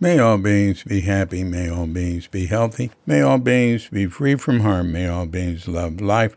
[0.00, 1.42] May all beings be happy.
[1.42, 2.92] May all beings be healthy.
[3.04, 4.92] May all beings be free from harm.
[4.92, 6.36] May all beings love life.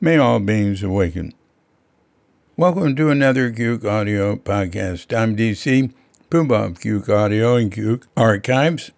[0.00, 1.34] May all beings awaken.
[2.56, 5.14] Welcome to another Cuke Audio podcast.
[5.14, 5.92] I'm DC,
[6.30, 8.92] Poobah of Cuke Audio and Cuke Archives.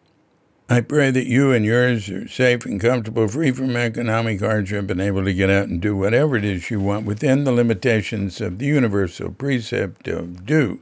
[0.68, 5.00] I pray that you and yours are safe and comfortable, free from economic hardship, and
[5.00, 8.60] able to get out and do whatever it is you want within the limitations of
[8.60, 10.80] the universal precept of do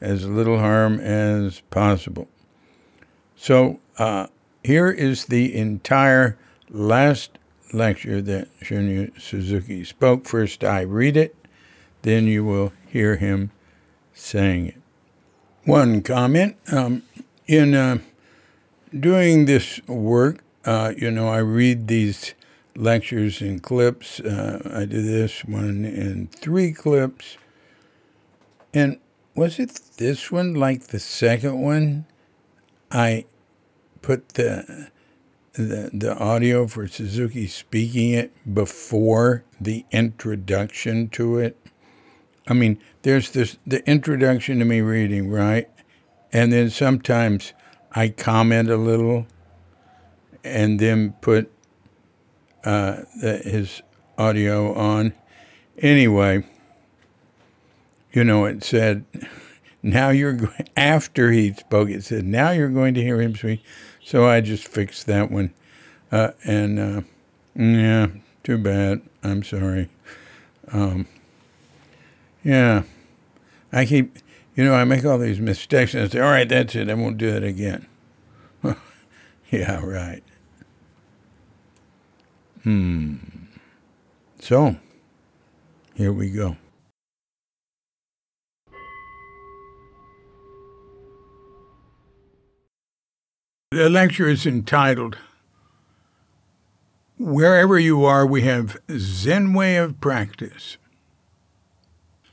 [0.00, 2.26] as little harm as possible.
[3.36, 4.28] So uh,
[4.62, 6.38] here is the entire
[6.70, 7.38] last
[7.72, 10.26] lecture that Shunryu Suzuki spoke.
[10.26, 11.34] First, I read it,
[12.02, 13.50] then you will hear him
[14.12, 14.80] saying it.
[15.64, 17.02] One comment um,
[17.46, 17.98] in uh,
[18.98, 22.34] doing this work, uh, you know, I read these
[22.76, 24.20] lectures in clips.
[24.20, 27.36] Uh, I did this one in three clips.
[28.72, 28.98] And
[29.34, 32.06] was it this one like the second one?
[32.90, 33.24] I
[34.04, 34.90] put the
[35.54, 41.56] the the audio for Suzuki speaking it before the introduction to it.
[42.46, 45.70] I mean, there's this the introduction to me reading, right?
[46.34, 47.54] And then sometimes
[47.92, 49.26] I comment a little
[50.42, 51.50] and then put
[52.62, 53.82] uh, the, his
[54.18, 55.14] audio on.
[55.78, 56.44] Anyway,
[58.12, 59.04] you know, it said,
[59.82, 63.62] now you're, after he spoke, it said, now you're going to hear him speak.
[64.04, 65.52] So I just fixed that one.
[66.12, 67.00] Uh, and uh,
[67.56, 68.08] yeah,
[68.44, 69.00] too bad.
[69.22, 69.88] I'm sorry.
[70.70, 71.06] Um,
[72.44, 72.82] yeah,
[73.72, 74.18] I keep,
[74.54, 76.90] you know, I make all these mistakes and I say, all right, that's it.
[76.90, 77.86] I won't do it again.
[79.50, 80.22] yeah, right.
[82.62, 83.16] Hmm.
[84.40, 84.76] So,
[85.94, 86.58] here we go.
[93.74, 95.18] The lecture is entitled
[97.18, 100.76] Wherever You Are, We Have Zen Way of Practice.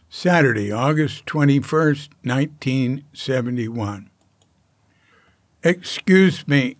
[0.08, 4.12] Saturday, August 21st, 1971.
[5.64, 6.78] Excuse me,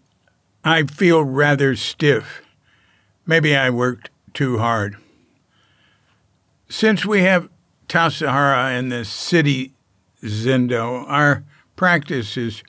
[0.64, 2.44] I feel rather stiff.
[3.26, 4.96] Maybe I worked too hard.
[6.70, 7.50] Since we have
[7.90, 9.74] Tassajara in the city
[10.22, 11.44] Zendo, our
[11.76, 12.62] practice is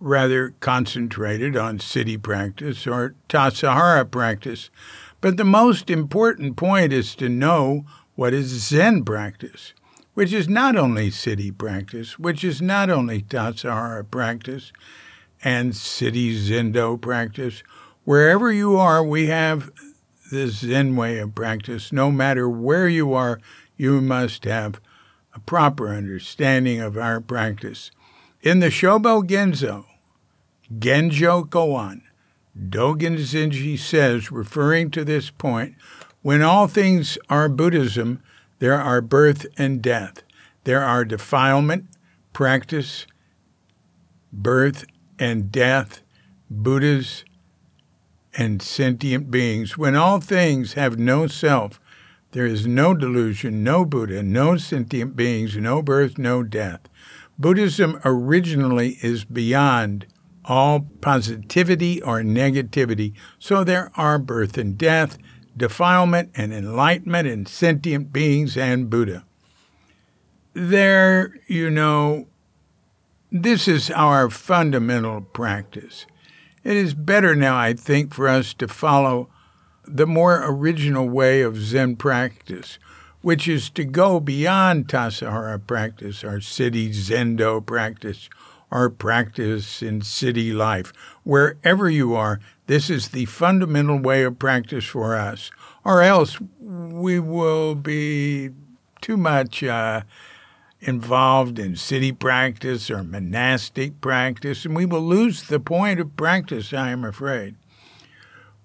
[0.00, 4.70] rather concentrated on city practice or Tassajara practice.
[5.20, 9.72] But the most important point is to know what is Zen practice,
[10.14, 14.72] which is not only city practice, which is not only Tassajara practice
[15.42, 17.62] and city Zendo practice.
[18.04, 19.70] Wherever you are, we have
[20.30, 21.92] the Zen way of practice.
[21.92, 23.40] No matter where you are,
[23.76, 24.80] you must have
[25.34, 27.90] a proper understanding of our practice.
[28.42, 29.84] In the Shobo Genzo,
[30.76, 32.02] Genjo Koan,
[32.58, 35.76] Dogen Zenji says, referring to this point,
[36.22, 38.22] when all things are Buddhism,
[38.58, 40.22] there are birth and death.
[40.64, 41.86] There are defilement,
[42.32, 43.06] practice,
[44.32, 44.84] birth
[45.18, 46.02] and death,
[46.50, 47.24] Buddhas,
[48.34, 49.78] and sentient beings.
[49.78, 51.80] When all things have no self,
[52.32, 56.80] there is no delusion, no Buddha, no sentient beings, no birth, no death.
[57.38, 60.06] Buddhism originally is beyond
[60.48, 63.12] all positivity or negativity.
[63.38, 65.18] So there are birth and death,
[65.56, 69.24] defilement and enlightenment and sentient beings and Buddha.
[70.54, 72.26] There, you know,
[73.30, 76.06] this is our fundamental practice.
[76.64, 79.28] It is better now, I think, for us to follow
[79.84, 82.78] the more original way of Zen practice,
[83.20, 88.28] which is to go beyond Tassajara practice, our city Zendo practice,
[88.70, 90.92] our practice in city life.
[91.24, 95.50] Wherever you are, this is the fundamental way of practice for us,
[95.84, 98.50] or else we will be
[99.00, 100.02] too much uh,
[100.80, 106.72] involved in city practice or monastic practice, and we will lose the point of practice,
[106.72, 107.56] I am afraid.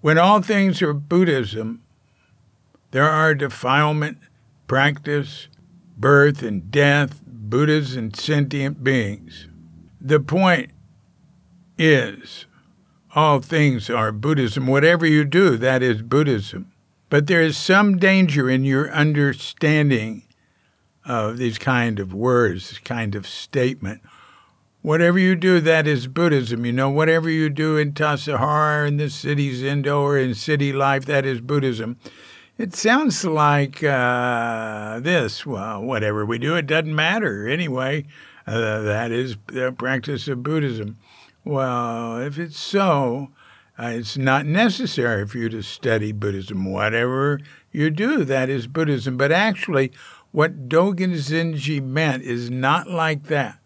[0.00, 1.80] When all things are Buddhism,
[2.90, 4.18] there are defilement,
[4.66, 5.48] practice,
[5.96, 9.48] birth and death, Buddhas and sentient beings.
[10.06, 10.70] The point
[11.78, 12.44] is,
[13.14, 14.66] all things are Buddhism.
[14.66, 16.70] Whatever you do, that is Buddhism.
[17.08, 20.24] But there is some danger in your understanding
[21.06, 24.02] of these kind of words, this kind of statement.
[24.82, 26.66] Whatever you do, that is Buddhism.
[26.66, 31.06] You know, whatever you do in Tassajara, in the city Zendo, or in city life,
[31.06, 31.96] that is Buddhism.
[32.58, 35.46] It sounds like uh, this.
[35.46, 37.48] Well, whatever we do, it doesn't matter.
[37.48, 38.04] Anyway,
[38.46, 40.98] uh, that is the practice of Buddhism.
[41.44, 43.30] Well, if it's so,
[43.78, 46.72] uh, it's not necessary for you to study Buddhism.
[46.72, 47.40] Whatever
[47.72, 49.16] you do, that is Buddhism.
[49.16, 49.92] But actually,
[50.30, 53.58] what Dogen Zenji meant is not like that.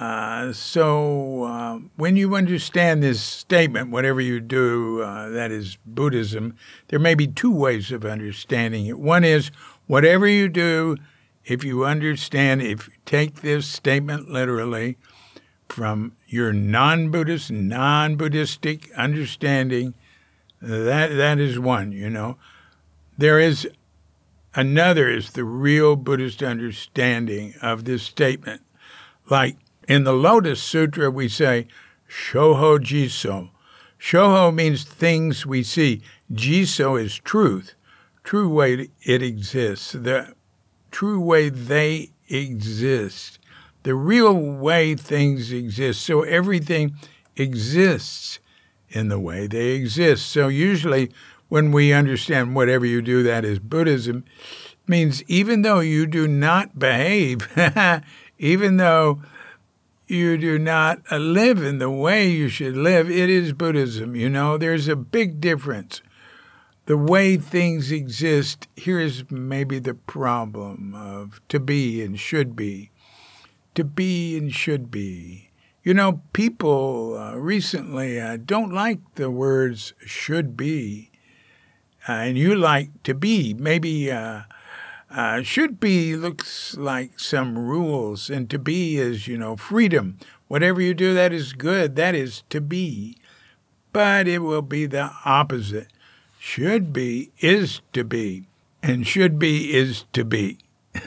[0.00, 6.56] Uh, so uh, when you understand this statement, whatever you do, uh, that is Buddhism,
[6.88, 8.98] there may be two ways of understanding it.
[8.98, 9.50] One is
[9.86, 10.96] whatever you do,
[11.44, 14.96] if you understand, if you take this statement literally
[15.68, 19.94] from your non-Buddhist, non-Buddhistic understanding,
[20.60, 21.92] that that is one.
[21.92, 22.36] You know,
[23.18, 23.68] there is
[24.54, 28.62] another is the real Buddhist understanding of this statement,
[29.28, 29.56] like
[29.88, 31.66] in the Lotus Sutra, we say,
[32.08, 33.50] Shoho Jisso.
[33.98, 36.02] Shoho means things we see.
[36.32, 37.74] Jisso is truth,
[38.22, 40.34] true way it exists, the
[40.92, 43.38] true way they exist,
[43.82, 46.02] the real way things exist.
[46.02, 46.94] So everything
[47.36, 48.38] exists
[48.90, 50.26] in the way they exist.
[50.26, 51.10] So usually
[51.48, 54.24] when we understand whatever you do, that is Buddhism,
[54.86, 57.48] means even though you do not behave,
[58.38, 59.22] even though
[60.06, 64.14] you do not live in the way you should live, it is Buddhism.
[64.14, 66.02] You know, there's a big difference.
[66.86, 72.90] The way things exist, here's maybe the problem of to be and should be.
[73.74, 75.50] To be and should be.
[75.84, 81.10] You know, people uh, recently uh, don't like the words should be,
[82.08, 83.54] uh, and you like to be.
[83.54, 84.42] Maybe uh,
[85.10, 90.18] uh, should be looks like some rules, and to be is, you know, freedom.
[90.48, 91.96] Whatever you do, that is good.
[91.96, 93.16] That is to be.
[93.92, 95.88] But it will be the opposite.
[96.44, 98.48] Should be is to be,
[98.82, 100.58] and should be is to be.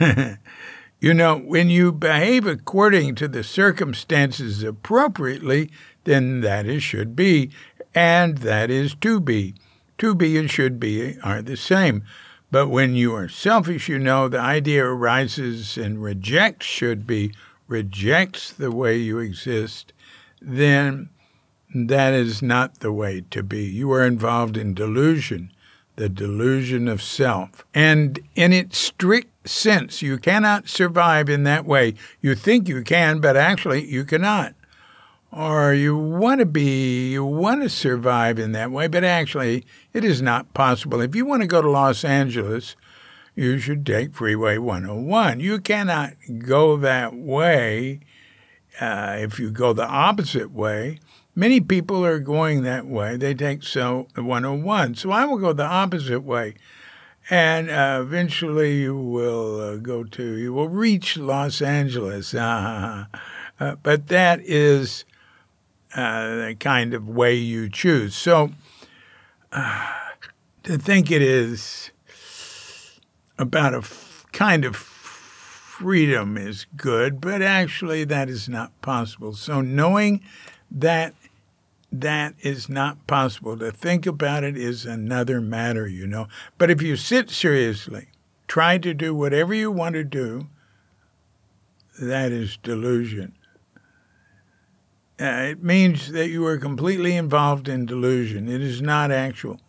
[0.98, 5.70] you know, when you behave according to the circumstances appropriately,
[6.04, 7.50] then that is should be,
[7.94, 9.54] and that is to be.
[9.98, 12.02] To be and should be are the same.
[12.50, 17.34] But when you are selfish, you know the idea arises and rejects should be,
[17.68, 19.92] rejects the way you exist,
[20.40, 21.10] then
[21.74, 23.64] that is not the way to be.
[23.64, 25.52] You are involved in delusion,
[25.96, 27.64] the delusion of self.
[27.74, 31.94] And in its strict sense, you cannot survive in that way.
[32.20, 34.54] You think you can, but actually you cannot
[35.36, 40.02] or you want to be, you want to survive in that way, but actually it
[40.02, 41.00] is not possible.
[41.00, 42.74] If you want to go to Los Angeles,
[43.34, 45.40] you should take Freeway 101.
[45.40, 48.00] You cannot go that way
[48.80, 51.00] uh, if you go the opposite way.
[51.38, 53.18] Many people are going that way.
[53.18, 54.94] They take so 101.
[54.94, 56.54] So I will go the opposite way.
[57.28, 62.34] And uh, eventually you will uh, go to, you will reach Los Angeles.
[63.58, 65.06] Uh, but that is
[65.94, 68.14] uh, the kind of way you choose.
[68.14, 68.50] So
[69.50, 69.92] uh,
[70.64, 71.90] to think it is
[73.38, 79.32] about a f- kind of freedom is good, but actually that is not possible.
[79.32, 80.20] So knowing
[80.70, 81.14] that
[81.92, 86.28] that is not possible, to think about it is another matter, you know.
[86.58, 88.08] But if you sit seriously,
[88.48, 90.48] try to do whatever you want to do,
[92.00, 93.34] that is delusion.
[95.18, 98.48] Uh, it means that you are completely involved in delusion.
[98.48, 99.60] It is not actual.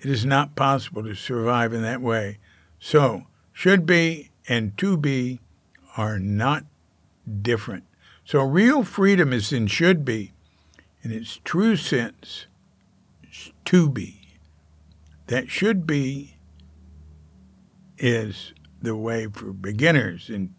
[0.00, 2.38] It is not possible to survive in that way.
[2.78, 5.40] So, should be and to be
[5.96, 6.64] are not
[7.40, 7.84] different.
[8.24, 10.32] So, real freedom is in should be.
[11.02, 12.46] In its true sense,
[13.66, 14.38] to be.
[15.26, 16.36] That should be
[17.98, 20.54] is the way for beginners and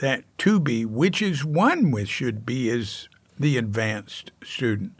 [0.00, 4.94] that to be, which is one with should be, is the advanced student.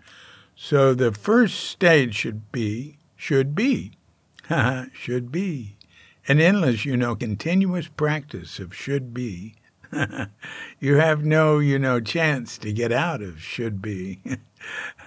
[0.55, 3.93] So the first stage should be, should be,
[4.93, 5.77] should be.
[6.29, 9.55] An endless, you know, continuous practice of should be.
[10.81, 14.21] you have no, you know, chance to get out of should be.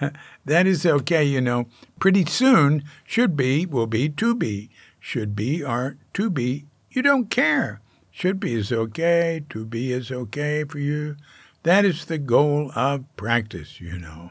[0.44, 1.66] that is okay, you know.
[1.98, 4.70] Pretty soon, should be will be to be.
[5.00, 6.66] Should be or to be.
[6.90, 7.80] You don't care.
[8.10, 11.16] Should be is okay, to be is okay for you.
[11.64, 14.30] That is the goal of practice, you know.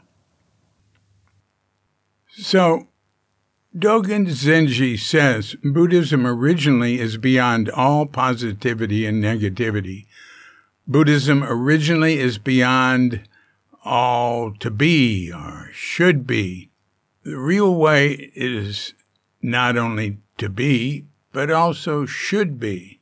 [2.28, 2.88] So,
[3.76, 10.06] Dogen Zenji says Buddhism originally is beyond all positivity and negativity.
[10.86, 13.22] Buddhism originally is beyond
[13.84, 16.70] all to be or should be.
[17.22, 18.94] The real way is
[19.40, 23.00] not only to be, but also should be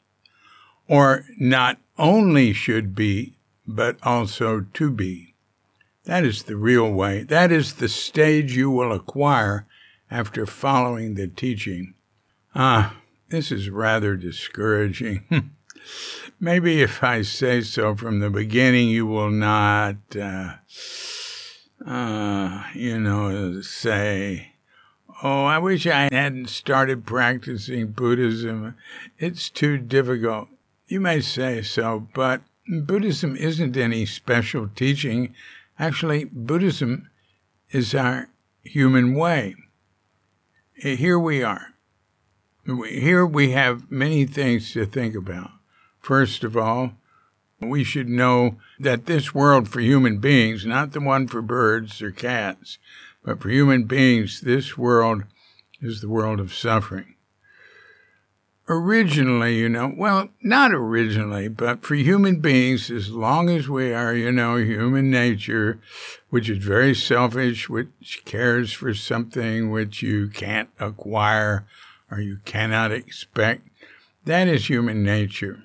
[0.92, 3.34] or not only should be,
[3.66, 5.34] but also to be.
[6.04, 7.22] That is the real way.
[7.22, 9.66] That is the stage you will acquire
[10.10, 11.94] after following the teaching.
[12.54, 12.96] Ah,
[13.30, 15.22] this is rather discouraging.
[16.44, 20.54] Maybe if I say so from the beginning, you will not, uh,
[21.86, 24.54] uh, you know, say,
[25.22, 28.74] Oh, I wish I hadn't started practicing Buddhism.
[29.20, 30.48] It's too difficult.
[30.88, 35.36] You may say so, but Buddhism isn't any special teaching.
[35.78, 37.08] Actually, Buddhism
[37.70, 38.30] is our
[38.64, 39.54] human way.
[40.74, 41.68] Here we are.
[42.66, 45.61] Here we have many things to think about.
[46.02, 46.94] First of all,
[47.60, 52.10] we should know that this world for human beings, not the one for birds or
[52.10, 52.78] cats,
[53.24, 55.22] but for human beings, this world
[55.80, 57.14] is the world of suffering.
[58.68, 64.14] Originally, you know, well, not originally, but for human beings, as long as we are,
[64.14, 65.80] you know, human nature,
[66.30, 71.64] which is very selfish, which cares for something which you can't acquire
[72.10, 73.68] or you cannot expect,
[74.24, 75.62] that is human nature.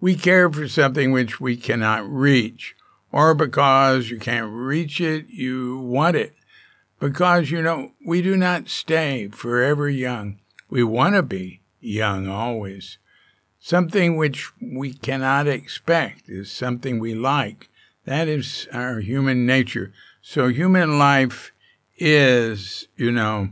[0.00, 2.76] We care for something which we cannot reach
[3.10, 6.34] or because you can't reach it, you want it.
[7.00, 10.40] Because, you know, we do not stay forever young.
[10.68, 12.98] We want to be young always.
[13.58, 17.68] Something which we cannot expect is something we like.
[18.04, 19.92] That is our human nature.
[20.22, 21.52] So human life
[21.96, 23.50] is, you know,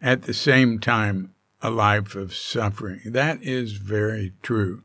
[0.00, 3.00] at the same time, a life of suffering.
[3.06, 4.83] That is very true.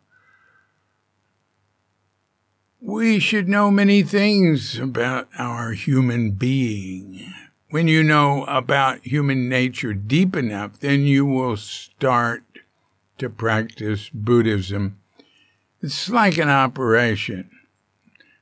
[2.81, 7.33] We should know many things about our human being.
[7.71, 12.43] When you know about human nature deep enough, then you will start
[13.17, 14.97] to practice Buddhism.
[15.81, 17.49] It's like an operation.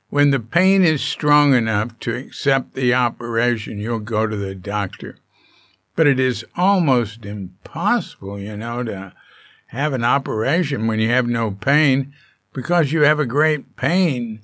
[0.08, 5.18] When the pain is strong enough to accept the operation, you'll go to the doctor.
[5.96, 9.14] But it is almost impossible, you know, to
[9.66, 12.14] have an operation when you have no pain
[12.58, 14.40] because you have a great pain,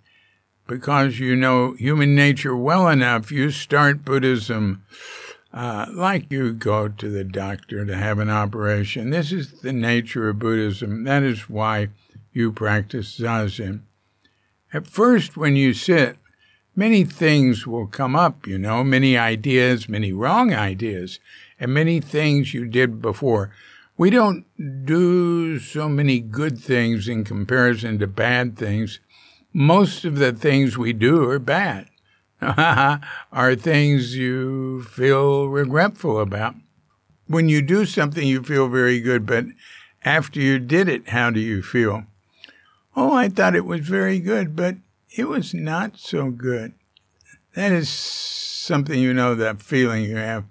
[0.69, 4.85] because you know human nature well enough, you start Buddhism
[5.53, 9.11] uh, like you go to the doctor to have an operation.
[9.11, 11.03] This is the nature of Buddhism.
[11.03, 11.89] That is why
[12.33, 13.81] you practice Zazen.
[14.73, 16.17] At first, when you sit,
[16.77, 21.19] many things will come up, you know, many ideas, many wrong ideas,
[21.59, 23.51] and many things you did before
[23.97, 24.45] we don't
[24.85, 29.01] do so many good things in comparison to bad things.
[29.53, 31.89] Most of the things we do are bad,
[32.41, 36.57] are things you feel regretful about.
[37.27, 39.47] When you do something, you feel very good, but
[40.05, 42.05] after you did it, how do you feel?
[42.97, 44.77] Oh, I thought it was very good, but
[45.17, 46.75] it was not so good.
[47.55, 50.45] That is something you know, that feeling you have.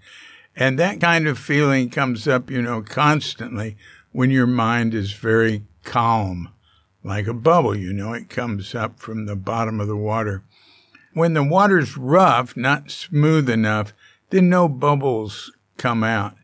[0.55, 3.75] And that kind of feeling comes up, you know, constantly
[4.11, 6.49] when your mind is very calm,
[7.03, 10.43] like a bubble, you know, it comes up from the bottom of the water.
[11.13, 13.93] When the water's rough, not smooth enough,
[14.29, 16.35] then no bubbles come out.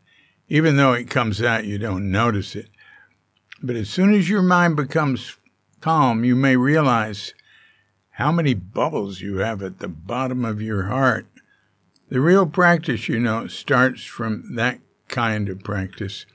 [0.48, 2.68] Even though it comes out, you don't notice it.
[3.62, 5.36] But as soon as your mind becomes
[5.80, 7.34] calm, you may realize
[8.12, 11.26] how many bubbles you have at the bottom of your heart
[12.10, 16.26] the real practice, you know, starts from that kind of practice.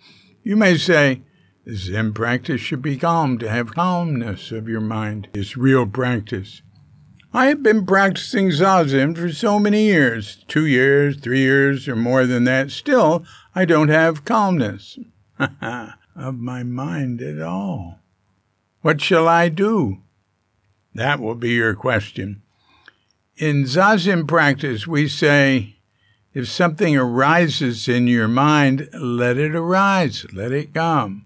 [0.41, 1.21] You may say,
[1.69, 3.37] Zen practice should be calm.
[3.39, 6.61] To have calmness of your mind is real practice.
[7.33, 12.25] I have been practicing Zazen for so many years two years, three years, or more
[12.25, 12.71] than that.
[12.71, 14.97] Still, I don't have calmness
[15.39, 17.99] of my mind at all.
[18.81, 20.03] What shall I do?
[20.93, 22.43] That will be your question.
[23.37, 25.75] In Zazen practice, we say,
[26.33, 31.25] if something arises in your mind, let it arise, let it come.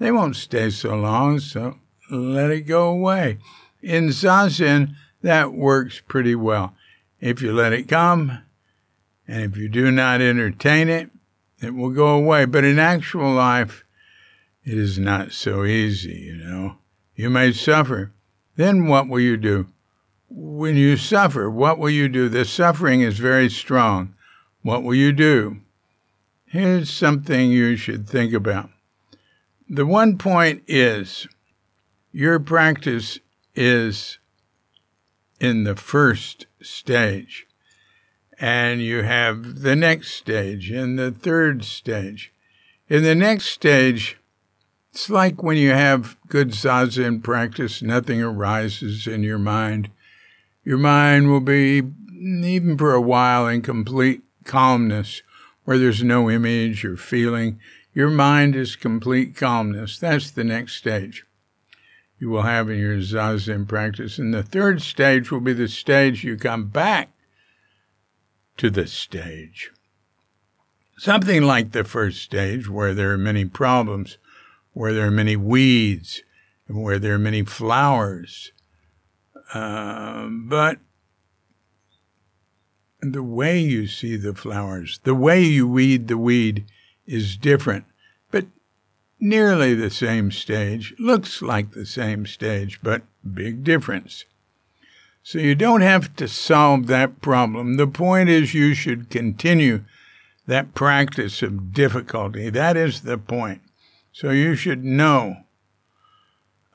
[0.00, 1.76] They won't stay so long, so
[2.10, 3.38] let it go away.
[3.82, 6.74] In Zazen, that works pretty well.
[7.20, 8.40] If you let it come,
[9.28, 11.10] and if you do not entertain it,
[11.62, 12.46] it will go away.
[12.46, 13.84] But in actual life,
[14.64, 16.78] it is not so easy, you know.
[17.14, 18.12] You may suffer.
[18.56, 19.68] Then what will you do?
[20.28, 22.28] When you suffer, what will you do?
[22.28, 24.14] The suffering is very strong.
[24.62, 25.58] What will you do?
[26.46, 28.70] Here's something you should think about.
[29.68, 31.26] The one point is
[32.12, 33.18] your practice
[33.54, 34.18] is
[35.40, 37.46] in the first stage,
[38.38, 42.32] and you have the next stage and the third stage.
[42.88, 44.18] In the next stage,
[44.92, 49.90] it's like when you have good zazen practice, nothing arises in your mind
[50.64, 55.22] Your mind will be, even for a while, in complete calmness
[55.64, 57.58] where there's no image or feeling.
[57.94, 59.98] Your mind is complete calmness.
[59.98, 61.24] That's the next stage
[62.18, 64.18] you will have in your Zazen practice.
[64.18, 67.10] And the third stage will be the stage you come back
[68.56, 69.70] to the stage.
[70.96, 74.16] Something like the first stage, where there are many problems,
[74.72, 76.22] where there are many weeds,
[76.68, 78.52] and where there are many flowers.
[79.52, 80.78] Uh, but
[83.00, 86.64] the way you see the flowers, the way you weed the weed
[87.06, 87.84] is different,
[88.30, 88.46] but
[89.20, 93.02] nearly the same stage, looks like the same stage, but
[93.34, 94.24] big difference.
[95.22, 97.76] So you don't have to solve that problem.
[97.76, 99.84] The point is you should continue
[100.46, 102.50] that practice of difficulty.
[102.50, 103.62] That is the point.
[104.12, 105.36] So you should know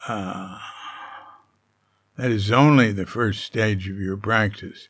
[0.07, 0.57] uh,
[2.19, 4.89] that is only the first stage of your practice.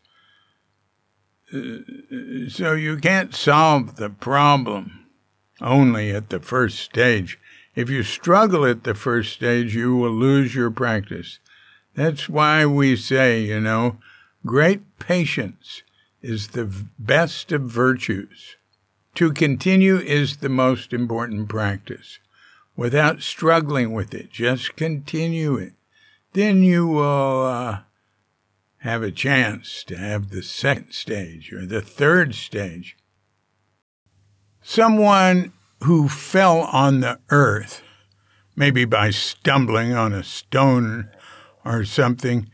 [1.53, 1.77] Uh,
[2.49, 5.05] so you can't solve the problem
[5.61, 7.39] only at the first stage.
[7.75, 11.39] If you struggle at the first stage, you will lose your practice.
[11.95, 13.97] That's why we say, you know,
[14.45, 15.83] great patience
[16.21, 18.55] is the best of virtues.
[19.15, 22.19] To continue is the most important practice.
[22.75, 25.73] Without struggling with it, just continue it.
[26.33, 27.79] Then you will uh,
[28.79, 32.95] have a chance to have the second stage or the third stage.
[34.61, 37.81] Someone who fell on the earth,
[38.55, 41.09] maybe by stumbling on a stone
[41.65, 42.49] or something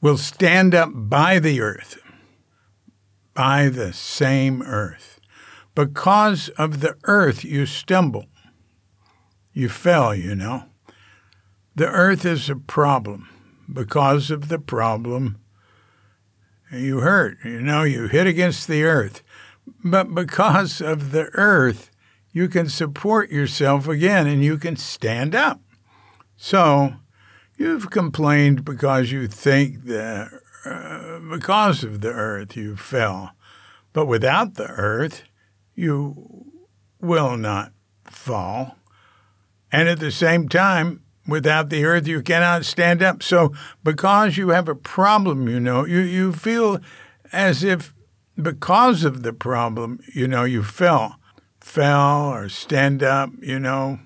[0.00, 1.98] will stand up by the earth,
[3.32, 5.18] by the same earth.
[5.74, 8.26] Because of the earth, you stumble.
[9.52, 10.66] You fell, you know.
[11.74, 13.28] The earth is a problem.
[13.72, 15.40] Because of the problem,
[16.70, 17.38] you hurt.
[17.44, 19.22] You know, you hit against the earth.
[19.82, 21.90] But because of the earth,
[22.32, 25.60] you can support yourself again and you can stand up.
[26.36, 26.94] So
[27.56, 30.30] you've complained because you think that
[30.66, 33.32] uh, because of the earth you fell.
[33.92, 35.22] But without the earth,
[35.74, 36.50] you
[37.00, 37.72] will not
[38.04, 38.76] fall.
[39.70, 43.22] And at the same time, without the earth, you cannot stand up.
[43.22, 46.80] So, because you have a problem, you know, you, you feel
[47.32, 47.94] as if
[48.40, 51.18] because of the problem, you know, you fell,
[51.60, 54.00] fell or stand up, you know,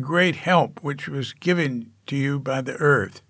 [0.00, 3.22] great help which was given to you by the earth.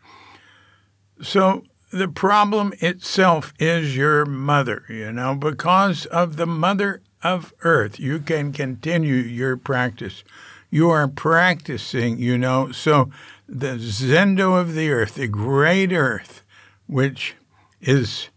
[1.22, 7.98] So the problem itself is your mother, you know, because of the mother of earth,
[7.98, 10.22] you can continue your practice.
[10.70, 13.10] You are practicing, you know, so
[13.48, 16.42] the zendo of the earth, the great earth,
[16.86, 17.34] which
[17.80, 18.28] is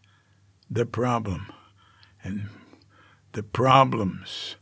[0.69, 1.51] the problem.
[2.23, 2.49] And
[3.33, 4.55] the problems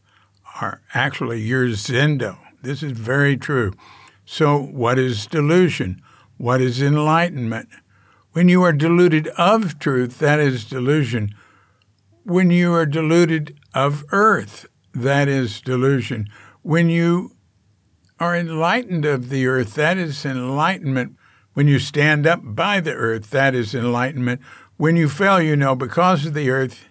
[0.62, 2.38] are actually your zendo.
[2.62, 3.73] This is very true.
[4.25, 6.01] So, what is delusion?
[6.38, 7.69] What is enlightenment?
[8.34, 11.36] When you are deluded of truth, that is delusion.
[12.23, 16.27] When you are deluded of earth, that is delusion.
[16.62, 17.36] When you
[18.21, 21.17] are enlightened of the earth, that is enlightenment.
[21.53, 24.41] When you stand up by the earth, that is enlightenment.
[24.77, 26.86] When you fell, you know, because of the earth,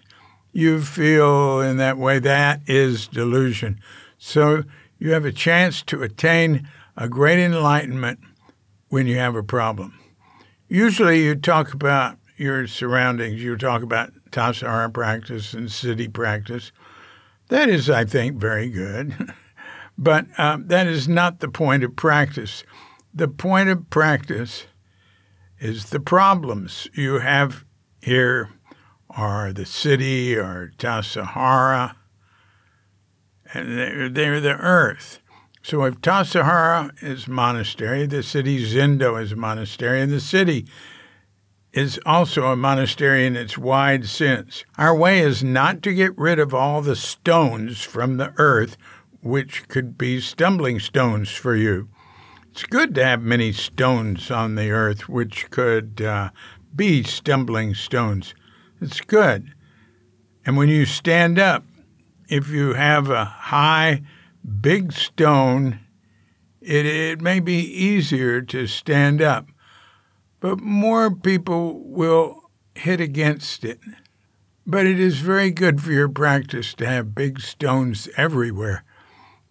[0.53, 3.81] you feel in that way, that is delusion.
[4.19, 4.65] So
[4.99, 8.19] you have a chance to attain a great enlightenment
[8.89, 10.01] when you have a problem.
[10.67, 16.73] Usually, you talk about your surroundings, you talk about Tassajara practice and city practice.
[17.51, 19.33] That is, I think, very good.
[20.01, 22.65] but uh, that is not the point of practice.
[23.13, 24.65] The point of practice
[25.59, 27.67] is the problems you have
[28.01, 28.49] here
[29.11, 31.95] are the city or Tassajara
[33.53, 35.19] and they're, they're the earth.
[35.63, 40.67] So if Tassajara is monastery, the city Zendo is monastery, and the city
[41.73, 44.65] is also a monastery in its wide sense.
[44.79, 48.79] Our way is not to get rid of all the stones from the earth,
[49.23, 51.89] which could be stumbling stones for you.
[52.51, 56.31] It's good to have many stones on the earth, which could uh,
[56.75, 58.35] be stumbling stones.
[58.81, 59.55] It's good.
[60.45, 61.65] And when you stand up,
[62.29, 64.03] if you have a high,
[64.61, 65.81] big stone,
[66.61, 69.47] it, it may be easier to stand up,
[70.41, 73.81] but more people will hit against it.
[74.67, 78.85] But it is very good for your practice to have big stones everywhere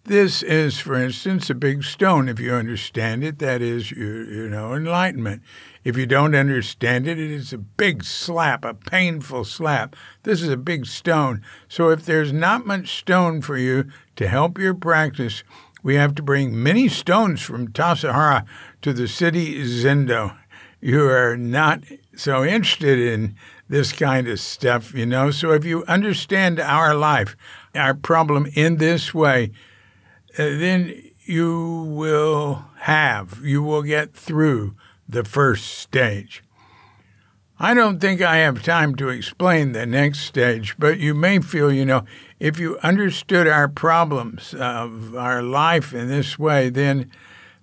[0.04, 2.28] This is, for instance, a big stone.
[2.28, 5.42] If you understand it, that is, you, you know, enlightenment.
[5.84, 9.94] If you don't understand it, it is a big slap, a painful slap.
[10.22, 11.42] This is a big stone.
[11.68, 15.44] So if there's not much stone for you to help your practice,
[15.82, 18.46] we have to bring many stones from Tassajara
[18.82, 20.36] to the city Zendo.
[20.80, 21.84] You are not
[22.16, 23.36] so interested in
[23.68, 25.30] this kind of stuff, you know.
[25.30, 27.36] So if you understand our life,
[27.74, 29.52] our problem in this way,
[30.38, 34.74] Uh, then you will have, you will get through
[35.08, 36.42] the first stage.
[37.58, 41.70] I don't think I have time to explain the next stage, but you may feel,
[41.70, 42.04] you know,
[42.38, 47.10] if you understood our problems of our life in this way, then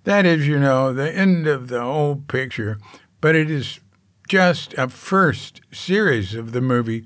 [0.04, 2.78] that is, you know, the end of the whole picture.
[3.20, 3.80] But it is
[4.28, 7.04] just a first series of the movie.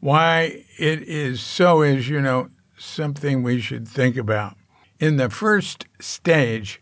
[0.00, 4.56] Why it is so is, you know, something we should think about.
[5.02, 6.80] In the first stage,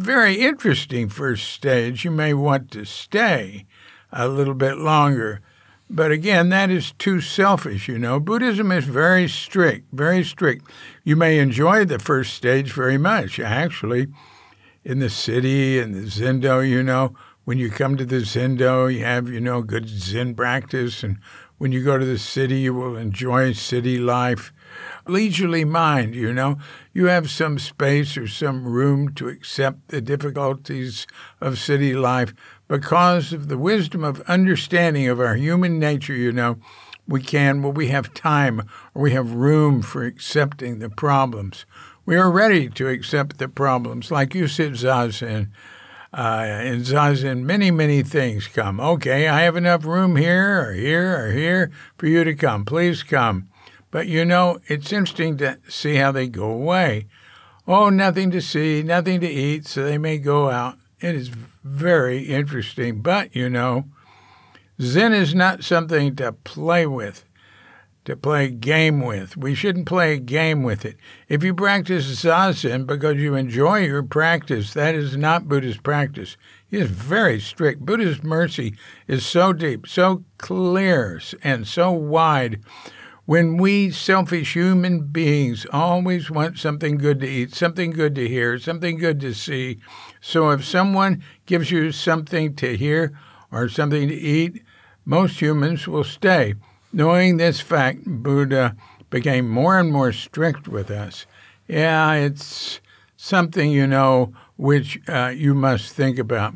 [0.00, 3.66] very interesting first stage, you may want to stay
[4.12, 5.40] a little bit longer.
[5.88, 8.18] But again, that is too selfish, you know.
[8.18, 10.68] Buddhism is very strict, very strict.
[11.04, 13.38] You may enjoy the first stage very much.
[13.38, 14.08] Actually,
[14.82, 17.14] in the city and the Zendo, you know,
[17.44, 21.04] when you come to the Zendo, you have, you know, good Zen practice.
[21.04, 21.18] And
[21.58, 24.52] when you go to the city, you will enjoy city life.
[25.06, 26.58] Leisurely mind, you know.
[26.96, 31.08] You have some space or some room to accept the difficulties
[31.40, 32.32] of city life
[32.68, 36.58] because of the wisdom of understanding of our human nature, you know.
[37.08, 38.62] We can, well, we have time
[38.94, 41.66] or we have room for accepting the problems.
[42.06, 44.12] We are ready to accept the problems.
[44.12, 45.48] Like you said, Zazen,
[46.12, 48.78] uh, in Zazen, many, many things come.
[48.78, 52.64] Okay, I have enough room here or here or here for you to come.
[52.64, 53.48] Please come.
[53.94, 57.06] But you know, it's interesting to see how they go away.
[57.64, 60.78] Oh, nothing to see, nothing to eat, so they may go out.
[60.98, 61.28] It is
[61.62, 63.02] very interesting.
[63.02, 63.84] But you know,
[64.82, 67.22] Zen is not something to play with
[68.04, 69.36] to play a game with.
[69.36, 70.96] We shouldn't play a game with it.
[71.28, 76.36] If you practice zazen because you enjoy your practice, that is not Buddhist practice.
[76.68, 77.86] He is very strict.
[77.86, 78.74] Buddhist mercy
[79.06, 82.60] is so deep, so clear, and so wide.
[83.26, 88.58] When we selfish human beings always want something good to eat, something good to hear,
[88.58, 89.78] something good to see.
[90.20, 93.18] So if someone gives you something to hear
[93.50, 94.62] or something to eat,
[95.06, 96.54] most humans will stay.
[96.92, 98.76] Knowing this fact, Buddha
[99.08, 101.24] became more and more strict with us.
[101.66, 102.80] Yeah, it's
[103.16, 106.52] something, you know, which uh, you must think about.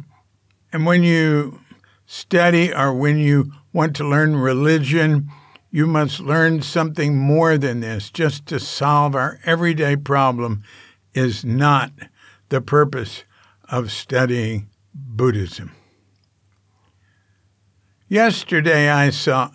[0.70, 1.60] And when you
[2.04, 5.30] study or when you want to learn religion,
[5.78, 8.10] you must learn something more than this.
[8.10, 10.64] Just to solve our everyday problem
[11.14, 11.92] is not
[12.48, 13.22] the purpose
[13.68, 15.70] of studying Buddhism.
[18.08, 19.52] Yesterday, I saw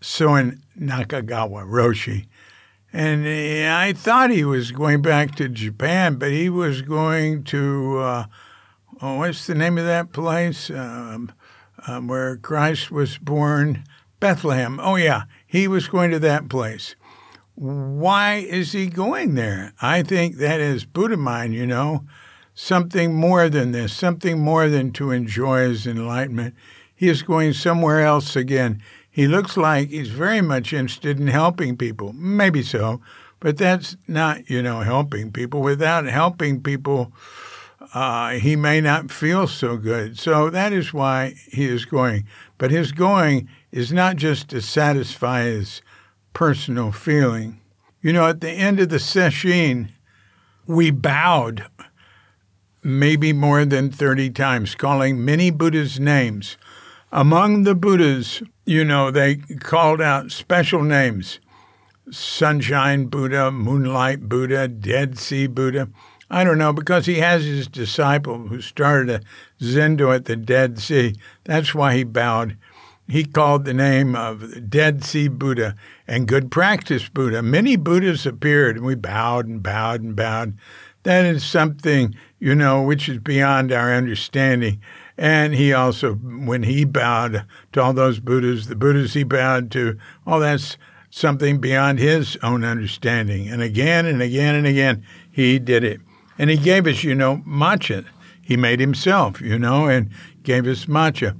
[0.00, 2.28] Soen Nakagawa Roshi.
[2.90, 8.24] And I thought he was going back to Japan, but he was going to, uh,
[9.02, 11.30] oh, what's the name of that place um,
[11.86, 13.84] um, where Christ was born?
[14.20, 14.80] Bethlehem.
[14.82, 16.94] Oh, yeah, he was going to that place.
[17.54, 19.72] Why is he going there?
[19.80, 22.04] I think that is Buddha mind, you know,
[22.54, 26.54] something more than this, something more than to enjoy his enlightenment.
[26.94, 28.82] He is going somewhere else again.
[29.10, 32.12] He looks like he's very much interested in helping people.
[32.12, 33.00] Maybe so,
[33.40, 35.62] but that's not, you know, helping people.
[35.62, 37.12] Without helping people,
[37.94, 40.18] uh, he may not feel so good.
[40.18, 42.26] So that is why he is going.
[42.58, 45.82] But his going is not just to satisfy his
[46.32, 47.60] personal feeling.
[48.00, 49.90] You know, at the end of the session,
[50.66, 51.66] we bowed
[52.82, 56.56] maybe more than 30 times, calling many Buddhas' names.
[57.10, 61.40] Among the Buddhas, you know, they called out special names
[62.10, 65.88] Sunshine Buddha, Moonlight Buddha, Dead Sea Buddha.
[66.30, 70.78] I don't know, because he has his disciple who started a zendo at the Dead
[70.78, 71.16] Sea.
[71.44, 72.56] That's why he bowed.
[73.08, 75.76] He called the name of Dead Sea Buddha
[76.08, 77.40] and Good Practice Buddha.
[77.40, 80.54] Many Buddhas appeared, and we bowed and bowed and bowed.
[81.04, 84.80] That is something, you know, which is beyond our understanding.
[85.16, 89.96] And he also, when he bowed to all those Buddhas, the Buddhas he bowed to,
[90.26, 90.76] all that's
[91.08, 93.48] something beyond his own understanding.
[93.48, 96.00] And again and again and again, he did it.
[96.38, 98.04] And he gave us, you know, matcha.
[98.42, 100.10] He made himself, you know, and
[100.42, 101.36] gave us matcha.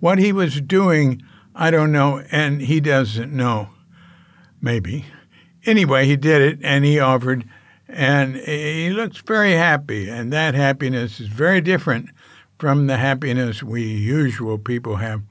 [0.00, 1.22] What he was doing,
[1.54, 3.70] I don't know, and he doesn't know.
[4.60, 5.06] Maybe.
[5.64, 7.44] Anyway, he did it, and he offered
[7.88, 12.10] And he looks very happy, and that happiness is very different
[12.58, 15.22] from the happiness we usual people have.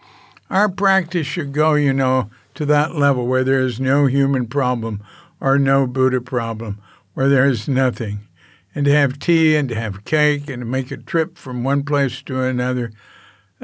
[0.50, 5.04] Our practice should go, you know, to that level where there is no human problem
[5.42, 6.80] or no Buddha problem,
[7.14, 8.28] where there is nothing.
[8.74, 11.84] And to have tea and to have cake and to make a trip from one
[11.84, 12.92] place to another,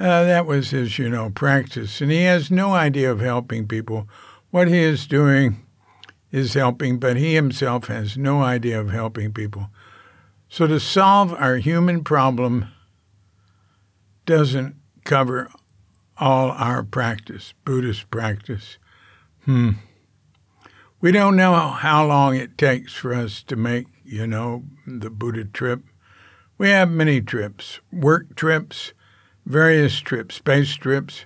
[0.01, 2.01] uh, that was his, you know, practice.
[2.01, 4.09] And he has no idea of helping people.
[4.49, 5.65] What he is doing
[6.31, 9.69] is helping, but he himself has no idea of helping people.
[10.49, 12.67] So to solve our human problem
[14.25, 15.51] doesn't cover
[16.17, 18.79] all our practice, Buddhist practice.
[19.45, 19.71] Hmm.
[20.99, 25.45] We don't know how long it takes for us to make, you know, the Buddha
[25.45, 25.83] trip.
[26.57, 28.93] We have many trips, work trips,
[29.45, 31.25] various trips, space trips,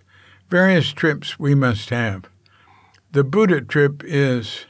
[0.50, 2.26] various trips we must have.
[3.12, 4.66] The Buddha trip is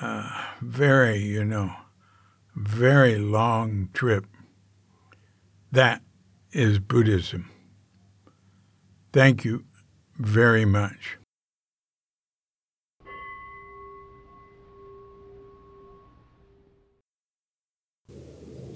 [0.00, 1.72] uh, very, you know,
[2.54, 4.26] very long trip.
[5.70, 6.02] That
[6.52, 7.50] is Buddhism.
[9.12, 9.64] Thank you
[10.16, 11.18] very much.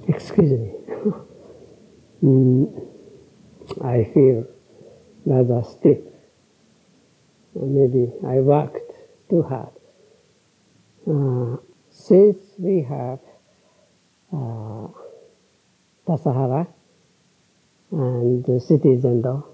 [0.08, 0.72] Excuse me.
[2.22, 2.85] mm,
[3.82, 4.46] I feel
[5.24, 5.98] rather stiff.
[7.54, 8.92] Maybe I worked
[9.28, 9.70] too hard.
[11.06, 11.56] Uh,
[11.90, 13.20] since we have
[14.32, 14.88] uh,
[16.06, 16.66] Tassajara
[17.92, 19.46] and city Zendo,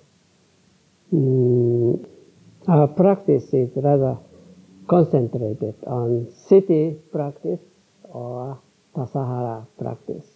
[1.13, 2.07] um,
[2.69, 4.19] our practice is rather
[4.89, 7.61] concentrated on city practice
[8.05, 8.59] or
[8.95, 10.27] Tassajara practice.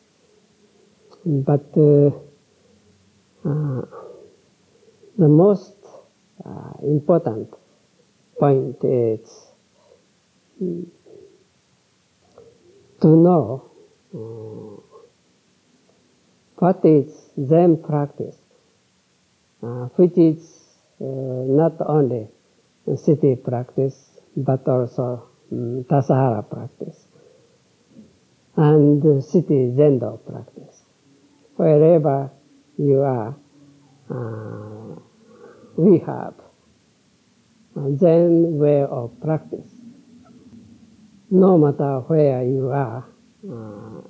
[1.24, 2.10] But uh,
[5.18, 5.74] the most
[6.44, 7.48] uh, important
[8.38, 9.20] point is
[13.00, 13.70] to know
[14.14, 14.80] uh,
[16.56, 17.06] what is
[17.46, 18.37] Zen practice,
[19.62, 20.64] uh, which is
[21.00, 22.28] uh, not only
[22.96, 27.06] city practice but also um, Tassajara practice
[28.56, 30.82] and city Zendo practice.
[31.56, 32.30] Wherever
[32.78, 33.34] you are,
[34.10, 35.00] uh,
[35.76, 36.34] we have
[37.98, 39.70] Zen way of practice.
[41.30, 43.04] No matter where you are,
[43.44, 44.00] uh,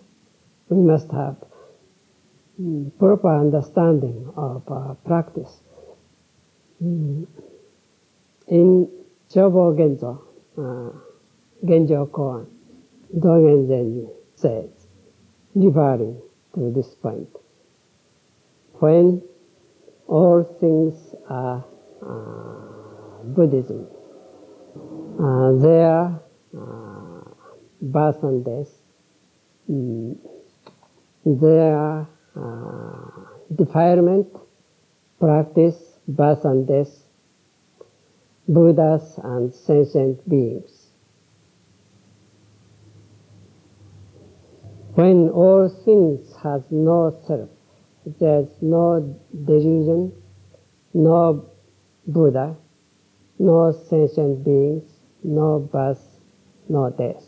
[0.68, 1.36] we must have
[2.98, 5.60] proper understanding of uh, practice.
[6.82, 7.26] Mm.
[8.48, 8.88] In
[9.30, 10.22] Shobo Genzo,
[10.56, 10.98] uh,
[11.64, 12.46] Genjo Koan,
[13.14, 14.70] Dogen Zenji says,
[15.54, 16.20] referring
[16.54, 17.28] to this point,
[18.80, 19.22] when
[20.06, 21.64] all things are
[22.02, 23.86] uh, Buddhism,
[25.18, 26.20] uh, their
[26.56, 27.30] uh,
[27.80, 28.72] birth and death,
[29.70, 30.16] mm,
[31.24, 33.10] their uh,
[33.54, 34.28] defilement,
[35.18, 36.90] practice, birth and death,
[38.48, 40.70] Buddhas and sentient beings.
[44.94, 47.50] When all things has no self,
[48.06, 50.12] there's no delusion,
[50.94, 51.44] no
[52.06, 52.56] Buddha,
[53.40, 54.84] no sentient beings,
[55.24, 56.20] no birth,
[56.68, 57.24] no death.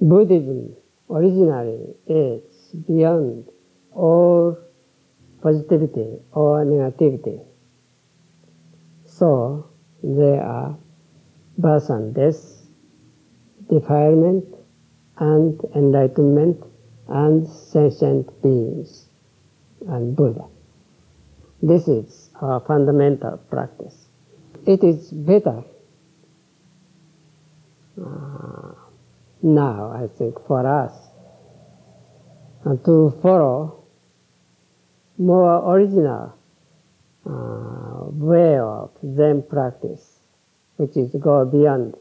[0.00, 0.74] Buddhism
[1.10, 2.42] originally is
[2.86, 3.46] beyond
[3.92, 4.56] all
[5.42, 7.44] positivity or negativity.
[9.06, 9.68] So
[10.02, 10.78] there are
[11.58, 12.40] birth and death,
[13.68, 14.46] defilement
[15.18, 16.64] and enlightenment
[17.06, 19.03] and sentient beings
[19.88, 20.44] and Buddha.
[21.62, 23.94] This is our fundamental practice.
[24.66, 25.62] It is better
[28.00, 28.72] uh,
[29.42, 30.92] now, I think, for us
[32.66, 33.84] uh, to follow
[35.18, 36.34] more original
[37.26, 40.18] uh, way of Zen practice,
[40.76, 41.94] which is go beyond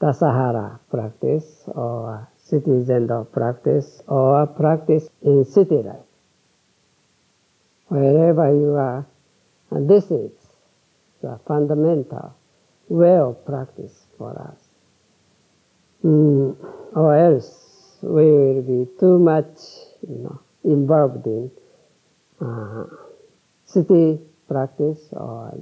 [0.00, 6.07] Tassajara practice or city Zendo practice or practice in city life
[7.88, 9.06] wherever you are.
[9.70, 10.32] And this is
[11.20, 12.34] the fundamental
[12.88, 14.58] way of practice for us.
[16.04, 16.56] Mm,
[16.94, 19.58] or else we will be too much,
[20.08, 21.50] you know, involved in
[22.40, 22.84] uh,
[23.66, 25.58] city practice or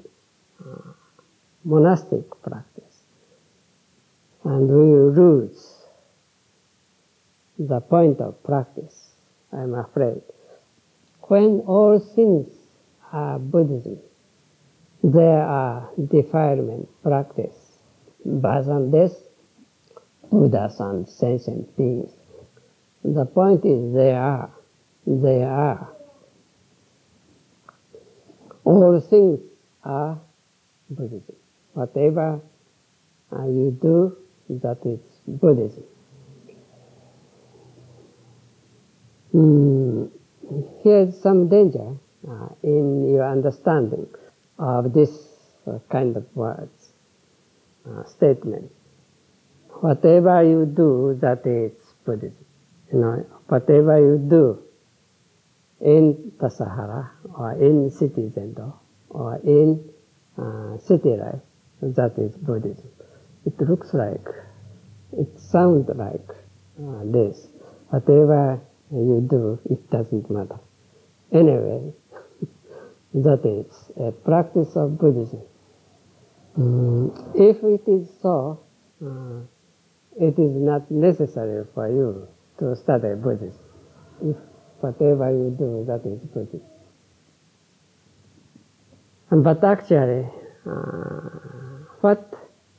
[0.60, 0.92] uh,
[1.64, 2.82] monastic practice.
[4.44, 5.76] And we lose
[7.58, 9.10] the point of practice,
[9.52, 10.22] I'm afraid
[11.28, 12.48] when all things
[13.12, 13.98] are Buddhism,
[15.02, 17.54] there are defilement practice,
[18.24, 19.12] death,
[20.30, 22.10] Buddhas and sentient beings.
[23.04, 24.50] The point is they are.
[25.06, 25.88] They are.
[28.64, 29.40] All things
[29.84, 30.18] are
[30.90, 31.36] Buddhism.
[31.74, 32.40] Whatever
[33.32, 34.16] you do,
[34.48, 35.84] that is Buddhism.
[39.34, 40.10] Mm,
[40.82, 41.96] here's some danger
[42.28, 44.06] uh, in your understanding
[44.58, 45.10] of this
[45.66, 46.90] uh, kind of words,
[47.88, 48.70] uh, statement.
[49.80, 51.72] Whatever you do, that is
[52.04, 52.44] Buddhism.
[52.92, 54.62] You know, whatever you do
[55.80, 58.72] in the Tassajara or in city center
[59.10, 59.88] or in
[60.38, 61.42] uh, city life,
[61.82, 62.88] that is Buddhism.
[63.44, 64.26] It looks like,
[65.12, 66.28] it sounds like
[66.80, 67.46] uh, this.
[67.90, 70.58] Whatever you do, it doesn't matter.
[71.32, 71.92] Anyway,
[73.14, 75.42] that is a practice of Buddhism.
[76.58, 78.60] Mm, if it is so,
[79.04, 79.40] uh,
[80.18, 82.26] it is not necessary for you
[82.58, 83.58] to study Buddhism.
[84.22, 84.36] If
[84.80, 86.62] whatever you do, that is Buddhism.
[89.30, 90.28] But actually,
[90.64, 91.46] uh,
[92.00, 92.32] what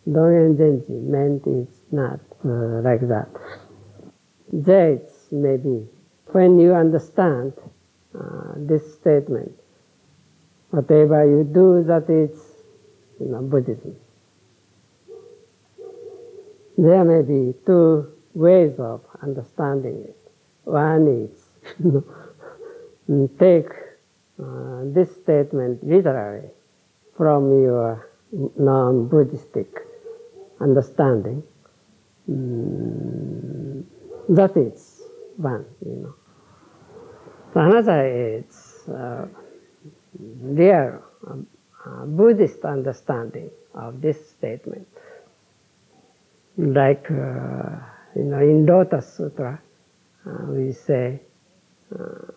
[0.07, 3.27] Dogen Zenji meant is not uh, like that.
[4.53, 5.85] There is maybe
[6.31, 7.53] when you understand
[8.17, 9.51] uh, this statement,
[10.69, 12.47] whatever you do, that is
[13.19, 13.95] you know, Buddhism.
[16.77, 20.17] There may be two ways of understanding it.
[20.63, 21.47] One is
[23.39, 23.69] take
[24.39, 26.49] uh, this statement literally
[27.15, 29.67] from your non-Buddhistic
[30.59, 31.41] understanding.
[32.29, 33.83] Mm,
[34.29, 34.96] that is
[35.37, 36.15] one, you know.
[37.55, 39.25] Another is uh,
[40.41, 44.87] real uh, Buddhist understanding of this statement.
[46.57, 47.77] Like, uh,
[48.15, 49.59] you know, in Lotus Sutra,
[50.25, 51.19] uh, we say,
[51.93, 52.31] uh,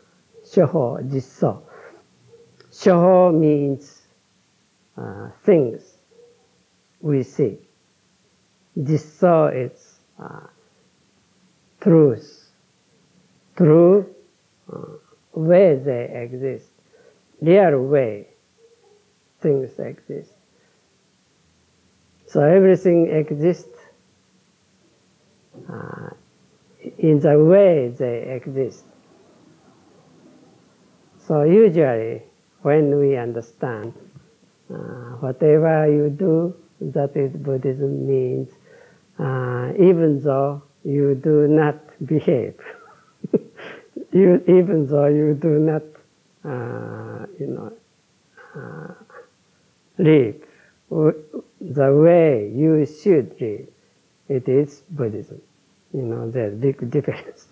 [0.45, 1.63] Shoho Jisso.
[2.71, 4.03] Shoho means
[4.97, 5.83] uh, things
[7.01, 7.59] we see.
[8.79, 9.99] Jisso is
[11.81, 12.40] truth.
[13.61, 14.07] True
[14.73, 14.79] uh,
[15.35, 16.71] way they exist.
[17.43, 18.27] Real way
[19.43, 20.33] things exist.
[22.27, 23.79] So everything exists
[25.69, 26.09] uh,
[26.97, 28.85] in the way they exist.
[31.27, 32.23] So usually,
[32.63, 33.93] when we understand
[34.73, 34.77] uh,
[35.21, 38.49] whatever you do, that is Buddhism means,
[39.19, 42.59] uh, even though you do not behave,
[44.13, 45.83] you, even though you do not,
[46.45, 47.73] uh, you know,
[48.55, 48.95] uh,
[49.99, 50.37] live
[51.61, 53.69] the way you should live,
[54.29, 55.41] it is Buddhism.
[55.93, 57.47] You know, there's big difference.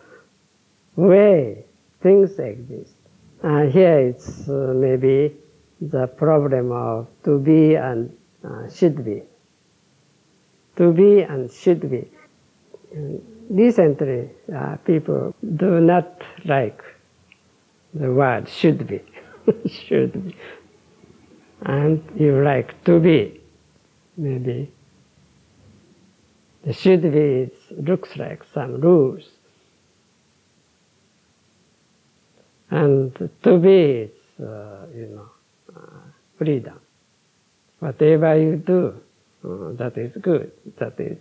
[0.97, 1.65] Way
[2.03, 2.95] things exist.
[3.43, 5.37] And here it's uh, maybe
[5.81, 9.23] the problem of to be and uh, should be.
[10.77, 12.09] To be and should be.
[12.93, 16.83] And recently, uh, people do not like
[17.95, 19.01] the word should be.
[19.69, 20.37] should be.
[21.63, 23.41] And you like to be,
[24.17, 24.71] maybe.
[26.65, 29.25] The should be looks like some rules.
[32.71, 35.29] And to be is, uh, you know,
[35.75, 36.01] uh,
[36.37, 36.79] freedom.
[37.79, 38.95] Whatever you do,
[39.45, 40.53] uh, that is good.
[40.79, 41.19] That is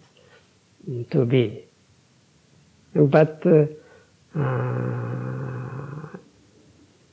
[1.11, 1.66] to be.
[2.97, 3.67] But uh,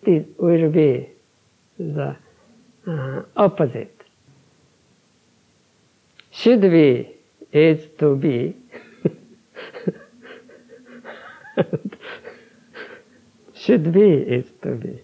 [0.03, 1.11] it will be
[1.79, 2.16] the
[2.87, 4.03] uh, opposite.
[6.31, 7.11] Should be
[7.53, 8.57] is to be.
[13.54, 15.00] should be is to be.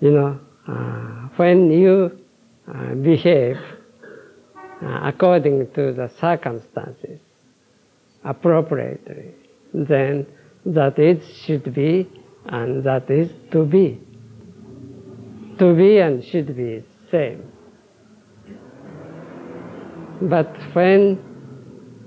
[0.00, 2.18] You know, uh, when you
[2.66, 3.58] uh, behave
[4.82, 7.20] uh, according to the circumstances
[8.24, 9.32] appropriately,
[9.72, 10.26] then
[10.64, 12.08] that is should be
[12.46, 14.00] and that is to be.
[15.58, 17.52] To be and should be same.
[20.22, 21.18] But when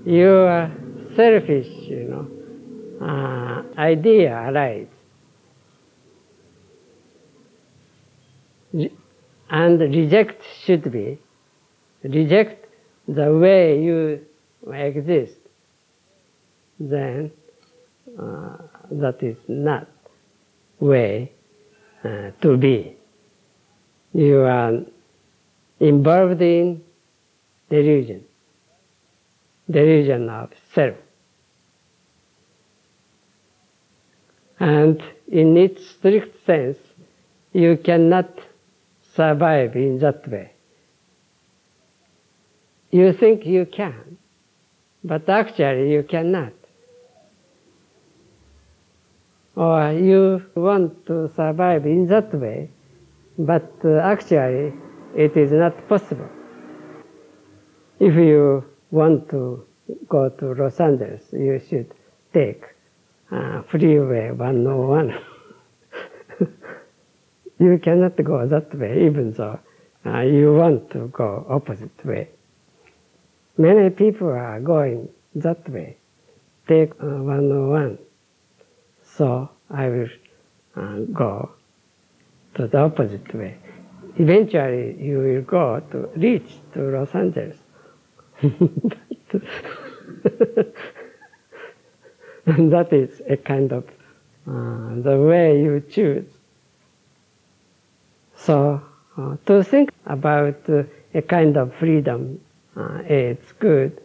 [0.04, 0.70] you are
[1.14, 4.88] selfish, you know, uh, idea arises,
[9.50, 11.18] and reject should be,
[12.02, 12.66] reject
[13.06, 14.24] the way you
[14.72, 15.35] exist,
[16.78, 17.30] then
[18.18, 18.56] uh,
[18.90, 19.88] that is not
[20.80, 21.32] way
[22.04, 22.96] uh, to be.
[24.12, 24.80] You are
[25.80, 26.82] involved in
[27.68, 28.24] delusion,
[29.70, 30.96] delusion of self.
[34.58, 36.78] And in its strict sense,
[37.52, 38.30] you cannot
[39.14, 40.52] survive in that way.
[42.90, 44.18] You think you can,
[45.04, 46.52] but actually you cannot.
[49.56, 52.68] Or you want to survive in that way,
[53.38, 54.74] but uh, actually
[55.14, 56.28] it is not possible.
[57.98, 59.64] If you want to
[60.08, 61.90] go to Los Angeles, you should
[62.34, 62.64] take
[63.30, 65.18] uh, Freeway 101.
[67.58, 69.58] you cannot go that way, even though
[70.04, 72.28] uh, you want to go opposite way.
[73.56, 75.96] Many people are going that way.
[76.68, 77.98] Take uh, 101.
[79.16, 80.08] So I will
[80.76, 81.50] uh, go
[82.54, 83.56] to the opposite way.
[84.18, 87.56] Eventually, you will go to reach to Los Angeles.
[92.46, 93.84] that is a kind of
[94.46, 96.26] uh, the way you choose.
[98.36, 98.82] So
[99.16, 100.82] uh, to think about uh,
[101.14, 102.40] a kind of freedom
[102.76, 103.98] uh, is good,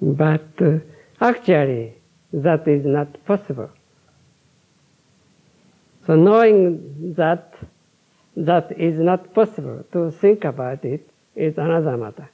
[0.00, 0.78] but uh,
[1.20, 1.94] actually
[2.42, 3.70] that is not possible.
[6.06, 7.54] So knowing that
[8.36, 12.28] that is not possible to think about it is another matter.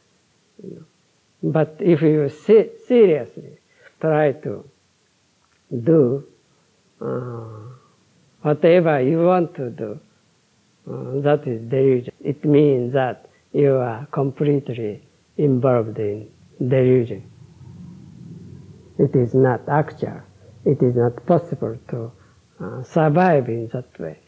[1.43, 3.59] But if you se- seriously
[4.01, 4.65] try to
[5.71, 6.25] do
[7.01, 7.49] uh,
[8.43, 10.01] whatever you want to do,
[10.91, 12.13] uh, that is delusion.
[12.21, 15.03] It means that you are completely
[15.37, 17.23] involved in delusion.
[19.01, 20.21] It is not actual.
[20.67, 22.13] It is not possible to
[22.61, 24.19] uh, survive in that way.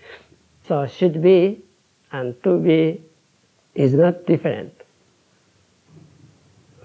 [0.66, 1.62] So should be
[2.10, 3.02] and to be
[3.74, 4.72] is not different.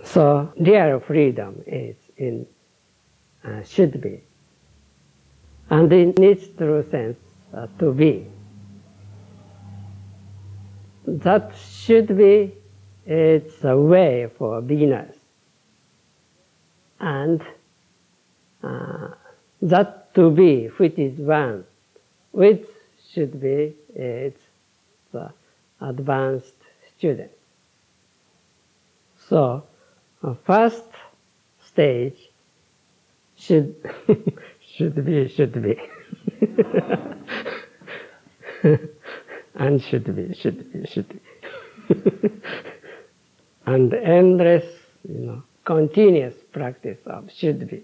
[0.03, 2.45] So real freedom is in
[3.43, 4.21] uh, should be,
[5.69, 7.17] and in its true sense,
[7.53, 8.25] uh, to be.
[11.05, 12.53] That should be
[13.05, 15.15] it's a way for beginners,
[16.99, 17.41] and
[18.63, 19.09] uh,
[19.61, 21.65] that to be, which is one,
[22.31, 22.65] which
[23.11, 24.41] should be it's
[25.11, 25.31] the
[25.81, 26.53] advanced
[26.97, 27.31] student.
[29.29, 29.63] So,
[30.45, 30.83] first
[31.65, 32.17] stage
[33.37, 33.75] should
[34.75, 35.79] should be should be.
[39.59, 41.19] And should be should be should be.
[43.65, 44.65] And endless
[45.07, 47.83] you know continuous practice of should be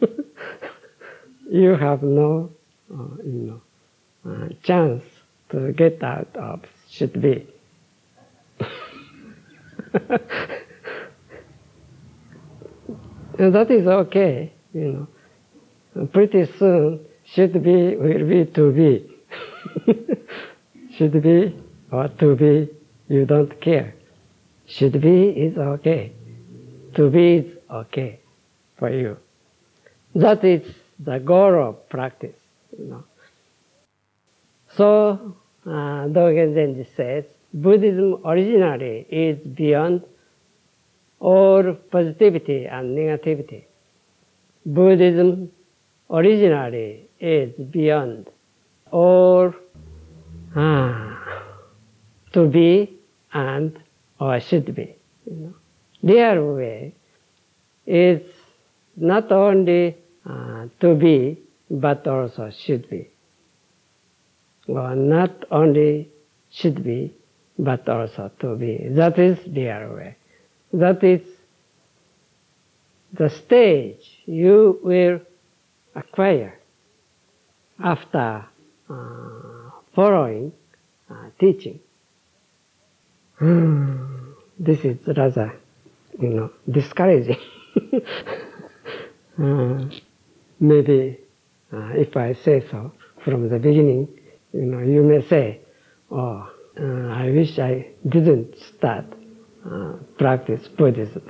[1.50, 2.50] you have no
[2.92, 3.60] uh, you
[4.24, 5.02] know uh, chance
[5.50, 7.46] to get out of should be
[13.38, 15.08] and that is okay, you
[15.94, 16.06] know.
[16.06, 19.10] Pretty soon, should be will be to be.
[20.96, 21.54] should be
[21.92, 22.68] or to be,
[23.08, 23.94] you don't care.
[24.66, 26.12] Should be is okay.
[26.96, 28.18] To be is okay
[28.78, 29.16] for you.
[30.14, 30.62] That is
[30.98, 32.36] the goal of practice,
[32.78, 33.04] you know.
[34.76, 35.36] So,
[35.66, 40.02] uh, Dogen Zenji says, Buddhism originally is beyond
[41.20, 43.64] all positivity and negativity.
[44.66, 45.50] Buddhism
[46.10, 48.28] originally is beyond
[48.90, 49.52] all
[50.54, 51.44] ah,
[52.32, 52.92] to be
[53.32, 53.78] and
[54.20, 54.94] or should be.
[55.26, 55.54] You know.
[56.02, 56.92] Real way
[57.86, 58.20] is
[58.96, 59.96] not only
[60.28, 61.38] uh, to be
[61.70, 63.08] but also should be.
[64.68, 66.08] Or not only
[66.50, 67.12] should be
[67.58, 68.88] but also to be.
[68.90, 70.16] That is the way.
[70.72, 71.22] That is
[73.12, 75.20] the stage you will
[75.94, 76.58] acquire
[77.82, 78.44] after
[78.90, 80.52] uh, following
[81.10, 81.80] uh, teaching.
[84.58, 85.54] this is rather,
[86.20, 87.38] you know, discouraging.
[89.42, 89.84] uh,
[90.60, 91.18] maybe
[91.72, 92.92] uh, if I say so
[93.24, 94.08] from the beginning,
[94.52, 95.60] you know, you may say,
[96.10, 99.04] "Oh, uh, I wish I didn't start
[99.68, 101.22] uh, practice Buddhism.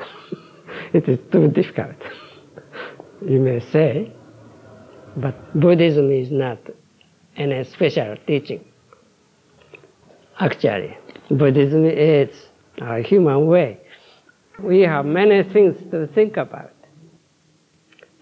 [0.92, 1.96] it is too difficult."
[3.26, 4.12] you may say,
[5.16, 6.58] but Buddhism is not
[7.36, 8.64] any special teaching.
[10.38, 10.96] Actually,
[11.30, 12.30] Buddhism is
[12.78, 13.78] a human way.
[14.58, 16.72] We have many things to think about.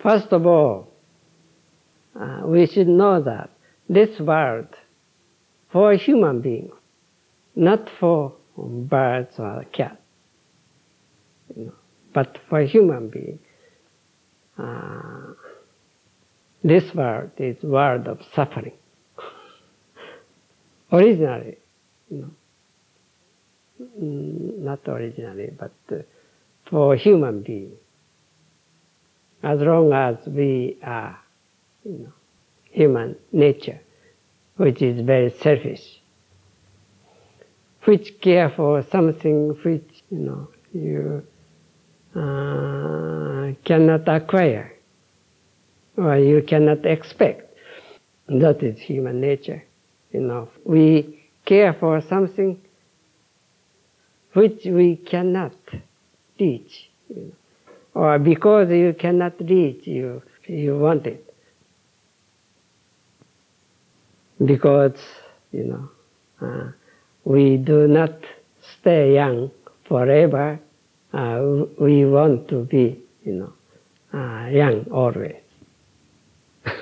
[0.03, 0.92] First of all,
[2.19, 3.51] uh, we should know that
[3.89, 4.69] this world
[5.71, 6.73] for human beings,
[7.57, 9.97] not for birds or cats,
[11.57, 11.73] you know,
[12.13, 13.41] but for human beings,
[14.59, 15.33] uh,
[16.63, 18.75] this world is world of suffering.
[20.93, 21.57] originally,
[22.11, 22.31] you know,
[23.99, 26.03] not originally, but uh,
[26.69, 27.73] for human being,
[29.43, 31.19] as long as we are,
[31.85, 32.13] you know,
[32.71, 33.81] human nature,
[34.57, 36.01] which is very selfish,
[37.85, 41.23] which care for something which you know you
[42.15, 44.73] uh, cannot acquire
[45.97, 47.51] or you cannot expect.
[48.29, 49.63] That is human nature.
[50.13, 52.61] You know, we care for something
[54.35, 55.53] which we cannot
[56.39, 57.33] reach, you know.
[57.95, 61.32] or because you cannot reach, you you want it
[64.45, 64.97] because
[65.53, 65.89] you know
[66.41, 66.71] uh,
[67.25, 68.13] we do not
[68.81, 69.51] stay young
[69.87, 70.59] forever.
[71.13, 73.53] Uh, we want to be you know
[74.19, 75.37] uh, young always.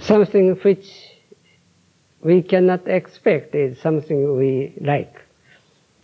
[0.00, 0.86] something which
[2.22, 5.14] we cannot expect is something we like.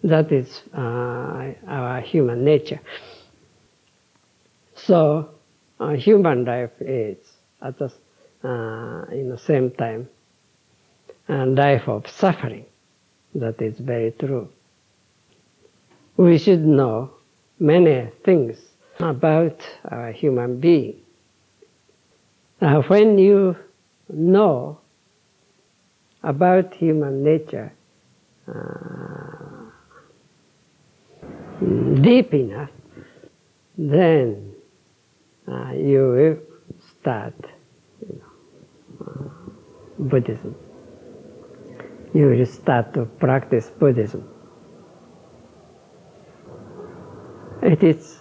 [0.03, 2.81] That is uh, our human nature.
[4.77, 5.29] So,
[5.81, 7.19] uh, human life is
[7.61, 7.93] at the
[8.45, 10.09] uh, in the same time
[11.29, 12.65] a life of suffering.
[13.35, 14.49] That is very true.
[16.17, 17.11] We should know
[17.61, 18.59] many things
[18.99, 19.63] about
[20.15, 21.01] human being.
[22.61, 23.57] Uh, when you
[24.09, 24.81] know
[26.23, 27.73] about human nature
[28.49, 29.71] uh,
[32.03, 32.71] deep enough,
[33.77, 34.55] then
[35.47, 36.39] uh, you will
[37.01, 37.35] start
[39.99, 40.55] Buddhism.
[42.15, 44.29] You start to practice Buddhism.
[47.63, 48.17] It is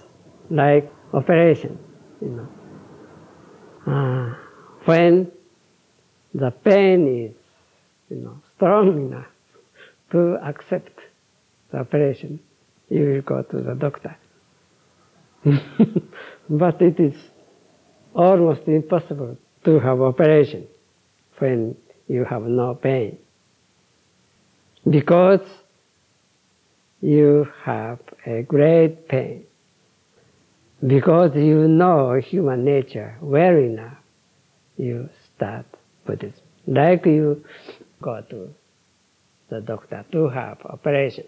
[0.49, 1.77] like operation,
[2.21, 2.47] you know.
[3.91, 4.35] Uh,
[4.85, 5.31] when
[6.33, 7.35] the pain is,
[8.09, 9.27] you know, strong enough
[10.11, 10.99] to accept
[11.71, 12.39] the operation,
[12.89, 14.15] you will go to the doctor.
[16.49, 17.15] but it is
[18.13, 20.67] almost impossible to have operation
[21.39, 21.75] when
[22.07, 23.17] you have no pain.
[24.89, 25.41] Because
[27.01, 29.45] you have a great pain.
[30.85, 33.97] Because you know human nature well enough
[34.77, 35.65] you start
[36.05, 37.43] Buddhism like you
[38.01, 38.53] go to
[39.49, 41.23] the doctor to have operation.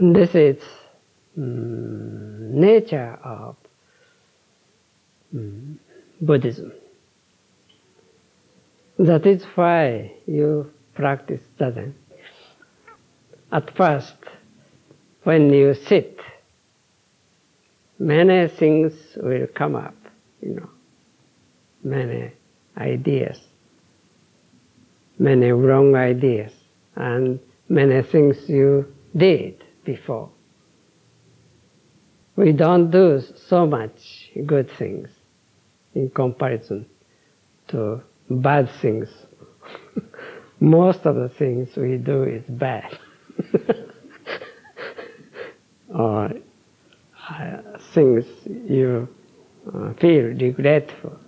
[0.00, 0.62] This is
[1.36, 3.56] um, nature of
[5.34, 5.78] um,
[6.20, 6.72] Buddhism.
[8.98, 11.92] That is why you practice Zazen.
[13.52, 14.14] At first,
[15.22, 16.18] when you sit,
[17.98, 19.94] many things will come up,
[20.40, 20.70] you know,
[21.84, 22.32] many
[22.78, 23.38] ideas,
[25.18, 26.52] many wrong ideas,
[26.94, 27.38] and
[27.68, 30.30] many things you did before.
[32.34, 35.08] We don't do so much good things
[35.94, 36.86] in comparison
[37.68, 39.08] to bad things.
[40.60, 42.98] Most of the things we do is bad.
[45.94, 46.32] or
[47.28, 47.56] uh,
[47.94, 49.08] things you
[49.66, 51.18] uh, feel regretful.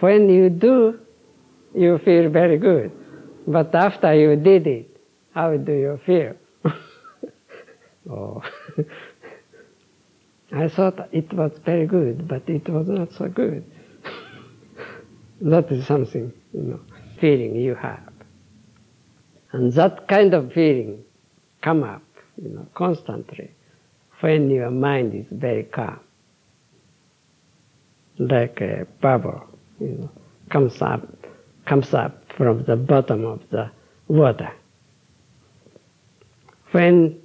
[0.00, 0.98] When you do,
[1.74, 2.92] you feel very good.
[3.46, 5.00] But after you did it,
[5.32, 6.34] how do you feel?
[8.10, 8.42] oh.
[10.52, 13.64] I thought it was very good, but it was not so good.
[15.40, 16.80] that is something, you know,
[17.20, 18.12] feeling you have.
[19.52, 21.02] And that kind of feeling
[21.62, 22.02] come up,
[22.40, 23.50] you know, constantly
[24.20, 25.98] when your mind is very calm.
[28.18, 29.46] Like a bubble,
[29.80, 30.10] you know,
[30.48, 31.06] comes up,
[31.66, 33.70] comes up from the bottom of the
[34.08, 34.52] water.
[36.70, 37.20] When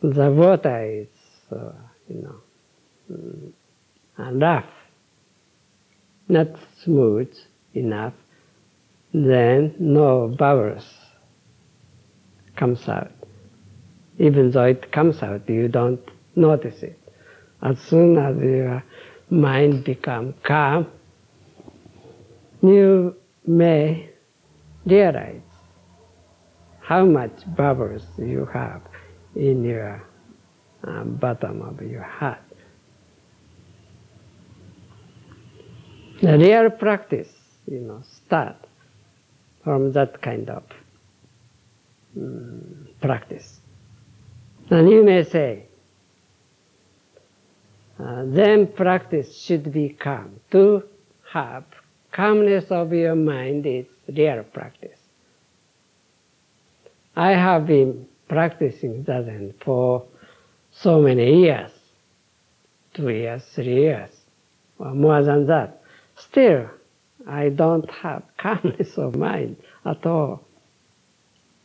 [0.00, 1.08] the water is
[1.50, 1.72] uh,
[2.08, 3.52] you know,
[4.18, 4.64] mm, rough,
[6.28, 6.48] not
[6.82, 7.32] smooth
[7.74, 8.14] enough,
[9.12, 10.86] then no bubbles
[12.56, 13.10] comes out.
[14.18, 16.00] Even though it comes out, you don't
[16.34, 16.98] notice it.
[17.62, 18.82] As soon as your
[19.30, 20.86] mind becomes calm,
[22.62, 23.14] you
[23.46, 24.10] may
[24.84, 25.40] realize
[26.80, 28.80] how much bubbles you have
[29.34, 30.02] in your
[30.84, 32.38] uh, bottom of your heart.
[36.22, 37.28] The real practice,
[37.66, 38.56] you know, start
[39.62, 40.62] from that kind of
[42.16, 43.60] um, practice.
[44.70, 45.66] And you may say,
[47.98, 50.40] uh, then practice should be calm.
[50.52, 50.82] To
[51.32, 51.64] have
[52.12, 54.98] calmness of your mind is real practice.
[57.14, 60.04] I have been practicing Zazen for
[60.80, 61.70] so many years,
[62.94, 64.10] two years, three years,
[64.78, 65.82] or more than that.
[66.18, 66.68] Still,
[67.26, 70.46] I don't have calmness of mind at all.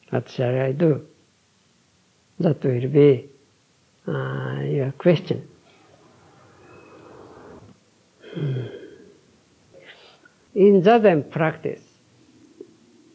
[0.10, 1.06] What shall I do?
[2.40, 3.30] That will be
[4.08, 5.48] uh, your question.
[8.34, 8.66] Hmm.
[10.54, 11.82] In Zazen practice,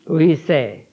[0.06, 0.86] we say,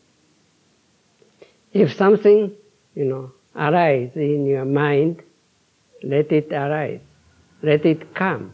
[1.71, 2.51] if something,
[2.95, 5.21] you know, arises in your mind,
[6.01, 7.01] let it arise,
[7.61, 8.53] let it come.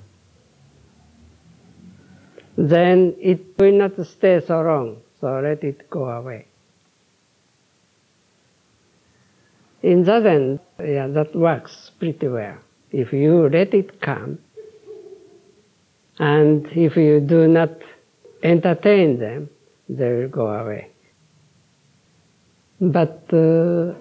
[2.57, 6.45] Then it will not stay so long, so let it go away.
[9.81, 12.57] In Zazen, yeah, that works pretty well.
[12.91, 14.39] If you let it come,
[16.19, 17.71] and if you do not
[18.43, 19.49] entertain them,
[19.87, 20.89] they will go away.
[22.81, 23.93] But uh,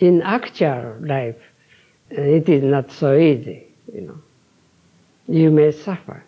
[0.00, 1.36] in actual life,
[2.10, 4.18] it is not so easy, you know.
[5.28, 6.24] You may suffer.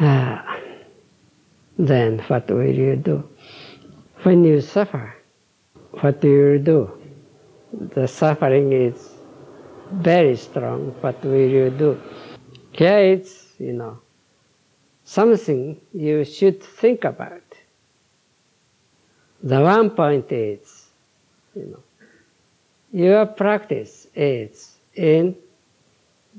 [0.00, 0.58] Ah,
[1.78, 3.28] then what will you do?
[4.22, 5.14] When you suffer,
[6.00, 6.90] what do you do?
[7.72, 9.12] The suffering is
[9.92, 10.94] very strong.
[11.00, 12.00] What will you do?
[12.72, 13.98] Here it's, you know,
[15.04, 17.42] something you should think about.
[19.42, 20.86] The one point is,
[21.54, 21.82] you know,
[22.92, 25.36] your practice is in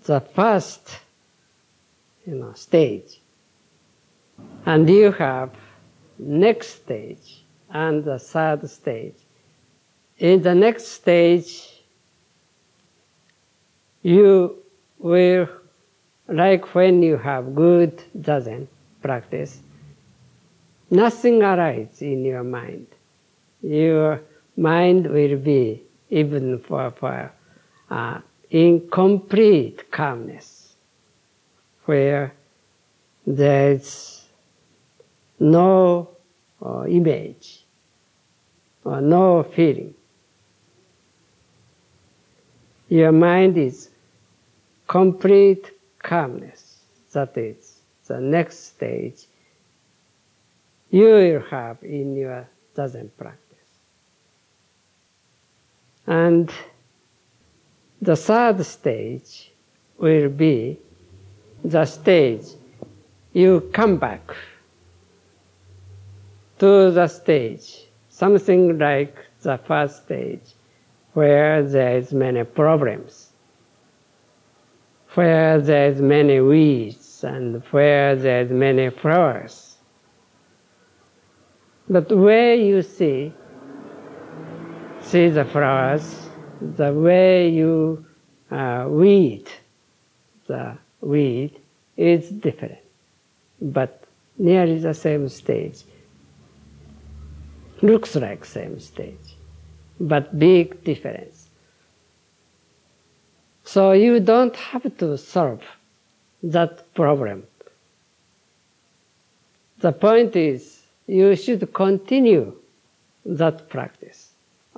[0.06, 1.00] the first,
[2.26, 3.20] you know, stage,
[4.66, 5.52] and you have
[6.18, 9.16] next stage and the third stage.
[10.18, 11.70] In the next stage,
[14.02, 14.56] you
[14.98, 15.48] will
[16.28, 18.68] like when you have good zazen
[19.02, 19.60] practice,
[20.90, 22.88] nothing arises in your mind.
[23.62, 24.22] Your
[24.56, 27.32] mind will be even for, for
[27.90, 30.74] uh, incomplete calmness,
[31.86, 32.34] where
[33.26, 34.26] there's
[35.40, 36.10] no
[36.66, 37.64] uh, image
[38.84, 39.94] or no feeling.
[42.90, 43.90] Your mind is
[44.88, 46.80] complete calmness.
[47.14, 49.26] That is the next stage
[50.90, 53.49] you will have in your Zazen practice.
[56.10, 56.52] And
[58.02, 59.52] the third stage
[59.98, 60.78] will be
[61.64, 62.46] the stage
[63.32, 64.22] you come back
[66.58, 70.54] to the stage, something like the first stage,
[71.14, 73.30] where there is many problems
[75.16, 79.76] where there's many weeds and where there's many flowers.
[81.90, 83.34] But where you see,
[85.10, 86.28] see the flowers,
[86.62, 88.06] the way you
[88.52, 89.48] uh, weed
[90.50, 91.52] the weed
[91.96, 92.80] is different,
[93.62, 94.04] but
[94.38, 95.84] nearly the same stage.
[97.82, 99.28] Looks like same stage,
[100.00, 101.48] but big difference.
[103.64, 105.64] So you don't have to solve
[106.42, 107.44] that problem.
[109.80, 112.54] The point is, you should continue
[113.26, 114.29] that practice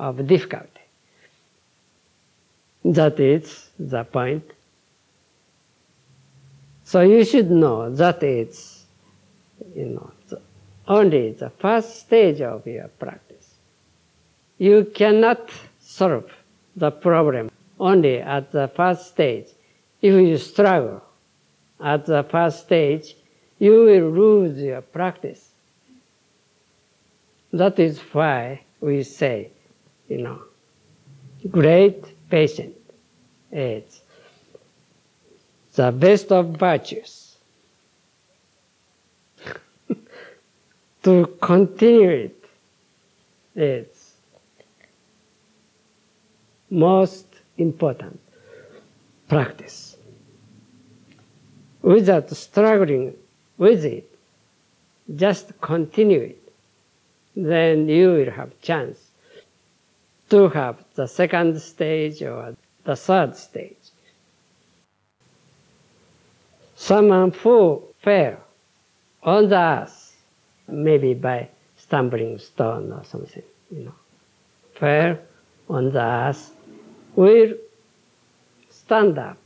[0.01, 0.81] of difficulty.
[2.83, 4.43] That is the point.
[6.83, 8.83] So you should know that it's,
[9.75, 10.41] you know, the,
[10.87, 13.53] only the first stage of your practice.
[14.57, 16.31] You cannot solve
[16.75, 19.45] the problem only at the first stage.
[20.01, 21.03] If you struggle
[21.79, 23.15] at the first stage,
[23.59, 25.49] you will lose your practice.
[27.53, 29.51] That is why we say,
[30.11, 30.41] you know,
[31.49, 32.75] great patient
[33.49, 34.01] is
[35.75, 37.37] the best of virtues.
[41.03, 42.43] to continue it
[43.55, 44.13] is
[46.69, 48.19] most important
[49.29, 49.95] practice.
[51.81, 53.15] Without struggling
[53.57, 54.11] with it,
[55.15, 56.53] just continue it,
[57.33, 59.10] then you will have chance
[60.31, 62.55] to have the second stage or
[62.85, 63.75] the third stage.
[66.75, 68.37] Someone who fell
[69.23, 70.15] on the earth,
[70.69, 73.95] maybe by stumbling stone or something, you know,
[74.75, 75.17] fell
[75.69, 76.51] on the earth
[77.15, 77.53] will
[78.69, 79.37] stand up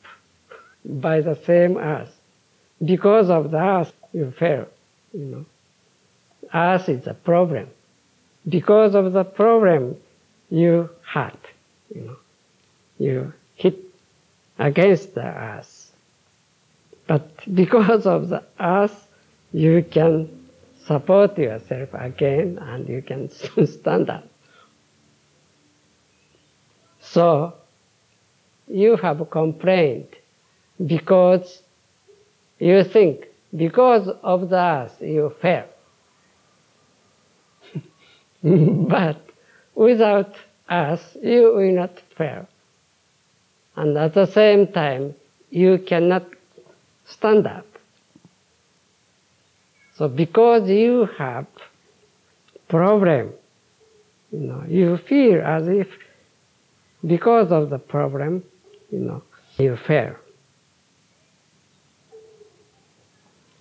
[0.85, 2.15] by the same earth.
[2.83, 4.67] Because of the earth, you fell,
[5.13, 5.45] You know,
[6.53, 7.69] earth is a problem.
[8.47, 9.97] Because of the problem,
[10.49, 11.39] you hurt.
[11.93, 12.17] You know,
[12.97, 13.77] you hit
[14.59, 15.91] against the earth.
[17.07, 19.07] But because of the earth,
[19.53, 20.47] you can
[20.85, 23.29] support yourself again and you can
[23.67, 24.27] stand up.
[27.01, 27.53] So,
[28.67, 30.07] you have complained
[30.85, 31.61] because
[32.59, 35.65] you think because of the earth you fail.
[38.43, 39.24] but
[39.75, 40.33] without
[40.69, 42.47] us, you will not fail.
[43.75, 45.13] And at the same time,
[45.49, 46.25] you cannot
[47.05, 47.65] stand up.
[49.97, 51.45] So because you have
[52.67, 53.33] problem,
[54.31, 55.87] you know, you feel as if
[57.05, 58.43] because of the problem,
[58.91, 59.23] you know,
[59.57, 60.15] you fail.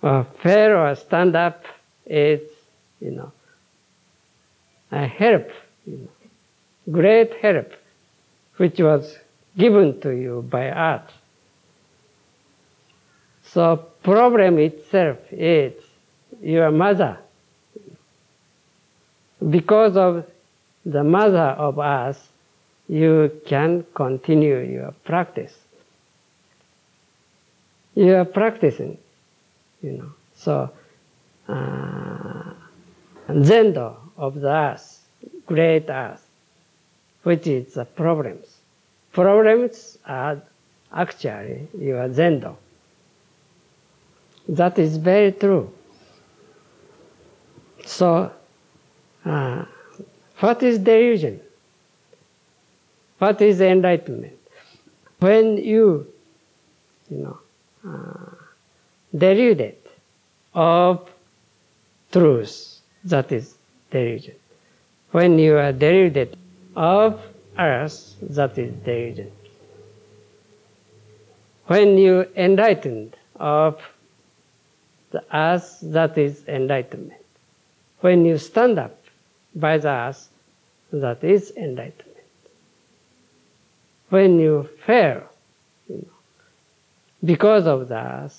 [0.01, 1.63] Or fail or stand up
[2.05, 2.41] is,
[2.99, 3.31] you know,
[4.91, 5.47] a help,
[6.91, 7.71] great help,
[8.57, 9.17] which was
[9.57, 11.11] given to you by us.
[13.45, 15.73] So problem itself is
[16.41, 17.17] your mother.
[19.49, 20.25] Because of
[20.85, 22.27] the mother of us,
[22.87, 25.53] you can continue your practice.
[27.95, 28.97] You are practicing,
[29.81, 30.11] you know.
[30.35, 30.69] So,
[31.47, 32.53] uh,
[33.29, 34.94] Zendo of the earth,
[35.45, 36.25] great earth,
[37.23, 38.57] which is the problems.
[39.11, 40.41] Problems are
[40.93, 42.55] actually your Zendo.
[44.47, 45.71] That is very true.
[47.85, 48.31] So,
[49.23, 49.65] uh,
[50.39, 51.39] what is delusion?
[53.19, 54.37] What is enlightenment?
[55.19, 56.07] When you,
[57.09, 57.39] you know,
[57.87, 58.35] uh,
[59.17, 59.77] deluded
[60.53, 61.09] of
[62.11, 63.55] truth, that is
[63.91, 64.35] delusion.
[65.15, 66.35] When you are deluded
[66.75, 67.21] of
[67.57, 69.31] earth, that is delusion.
[71.67, 73.81] When you enlightened of
[75.11, 77.25] the earth, that is enlightenment.
[78.01, 78.99] When you stand up
[79.55, 80.27] by the earth,
[80.91, 82.27] that is enlightenment.
[84.09, 85.23] When you fail,
[85.87, 86.17] you know,
[87.23, 88.29] because of the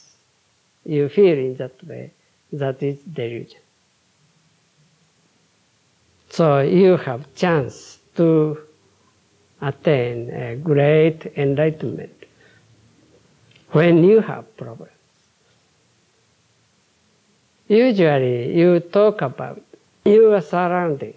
[0.85, 2.11] you feel in that way,
[2.53, 3.61] that is delusion.
[6.31, 8.59] So you have chance to
[9.61, 12.13] attain a great enlightenment
[13.71, 14.93] when you have problems.
[17.69, 19.61] Usually you talk about
[20.05, 21.15] your surrounding.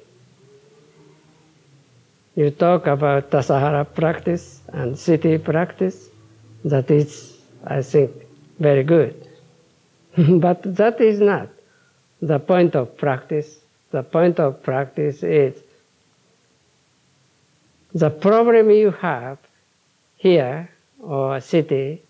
[2.36, 6.10] You talk about Tassajara practice and city practice.
[6.66, 8.12] That is, I think,
[8.60, 9.28] very good.
[10.18, 11.49] but that is not
[12.22, 13.60] the point of practice.
[13.92, 15.56] The point of practice is
[17.94, 19.40] the problem you have
[20.18, 20.70] here
[21.00, 22.02] or city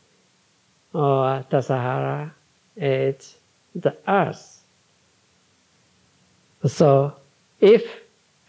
[0.93, 2.31] or Tassajara
[2.75, 3.35] is
[3.75, 4.61] the earth.
[6.65, 7.13] So
[7.61, 7.83] if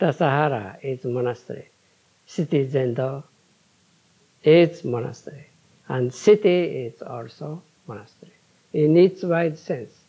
[0.00, 1.68] Tassajara is monastery,
[2.26, 3.22] city Zendo
[4.42, 5.46] is monastery,
[5.88, 8.32] and city is also monastery
[8.72, 9.99] in its wide sense.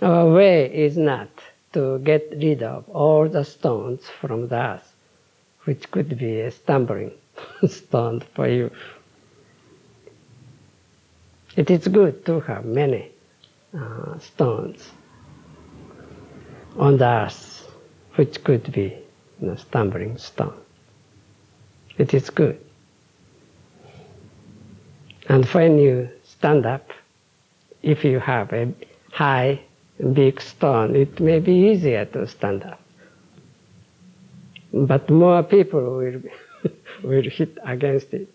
[0.00, 1.28] Our way is not
[1.72, 4.94] to get rid of all the stones from the earth,
[5.64, 7.12] which could be a stumbling
[7.66, 8.70] stone for you.
[11.56, 13.10] It is good to have many
[13.76, 14.88] uh, stones
[16.76, 17.68] on the earth,
[18.14, 18.96] which could be
[19.40, 20.54] you know, stumbling stone.
[21.98, 22.60] It is good.
[25.28, 26.88] And when you stand up,
[27.82, 28.72] if you have a
[29.10, 29.60] high,
[30.12, 32.80] big stone, it may be easier to stand up.
[34.72, 36.22] But more people will,
[37.02, 38.28] will hit against it.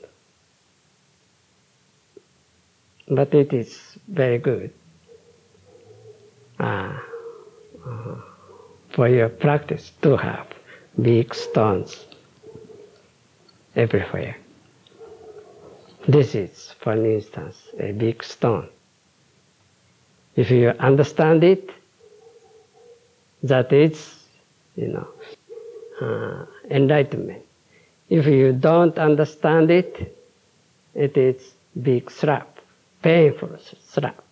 [3.08, 4.74] But it is very good
[6.60, 6.98] uh,
[8.92, 10.48] for your practice to have
[11.02, 12.06] big stones
[13.76, 14.38] everywhere.
[16.08, 18.70] This is, for instance, a big stone.
[20.36, 21.70] If you understand it,
[23.44, 24.16] that is,
[24.76, 25.08] you know,
[26.02, 27.44] uh, enlightenment.
[28.10, 30.18] If you don't understand it,
[30.96, 32.58] it is big slap,
[33.02, 33.58] painful
[33.88, 34.24] slap.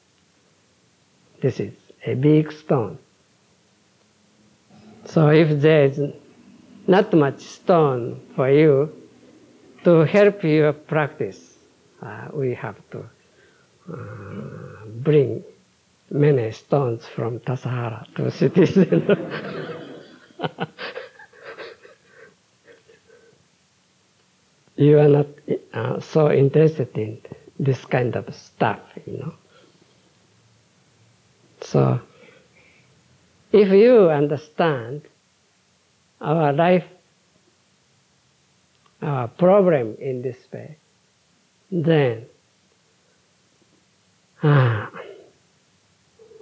[1.41, 1.73] This is
[2.05, 2.97] a big stone.
[5.05, 5.99] So if there is
[6.87, 8.91] not much stone for you
[9.83, 11.53] to help your practice,
[12.01, 12.99] uh, we have to
[13.91, 15.43] uh, bring
[16.12, 19.16] many stones from Tassajara to city center.
[24.76, 25.28] you are not
[25.74, 27.22] uh, so interested in
[27.59, 29.34] this kind of stuff, you know.
[31.62, 32.01] So,
[33.51, 35.03] if you understand
[36.20, 36.86] our life,
[39.01, 40.78] our problem in this way,
[41.72, 42.26] then
[44.43, 44.89] ah,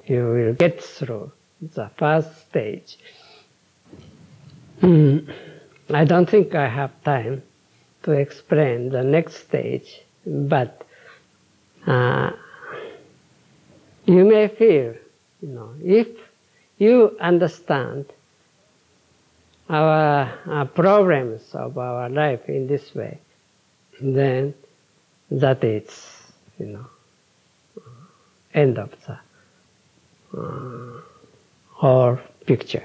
[0.10, 1.32] you will get through
[1.62, 2.98] the first stage.
[4.82, 5.32] Mm,
[5.94, 7.44] I don't think I have time
[8.04, 10.84] to explain the next stage, but
[11.86, 12.32] uh,
[14.06, 14.96] you may feel,
[15.42, 16.08] you know, if
[16.80, 18.06] you understand
[19.70, 23.20] our, our problems of our life in this way,
[24.02, 24.56] then
[25.30, 25.86] that is,
[26.58, 26.86] you know,
[28.56, 29.20] end of the
[30.38, 31.02] uh,
[31.72, 32.84] whole picture,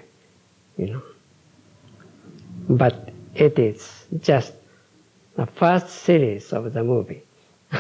[0.76, 1.03] you know.
[2.68, 4.53] But it is just
[5.36, 7.22] the first series of the movie.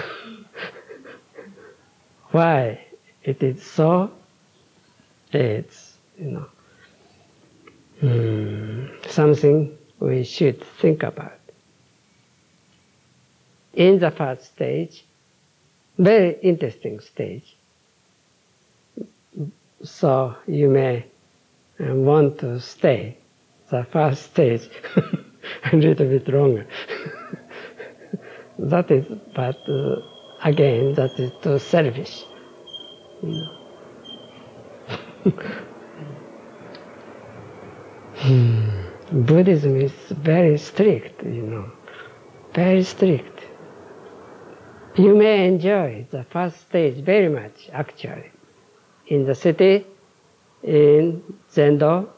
[2.30, 2.84] Why
[3.22, 4.10] it is so?
[5.32, 6.46] It's you know
[8.02, 11.38] mm, something we should think about.
[13.74, 15.04] In the first stage,
[15.98, 17.56] very interesting stage.
[19.84, 21.04] So you may
[21.78, 23.18] want to stay
[23.70, 24.68] the first stage
[25.72, 26.66] a little bit longer.
[28.58, 29.04] that is,
[29.34, 29.96] but uh,
[30.42, 32.24] again, that is too selfish.
[39.12, 41.70] Buddhism is very strict, you know,
[42.54, 43.40] very strict.
[44.96, 48.30] You may enjoy the first stage very much, actually.
[49.08, 49.86] In the city,
[50.62, 52.08] in Zendo,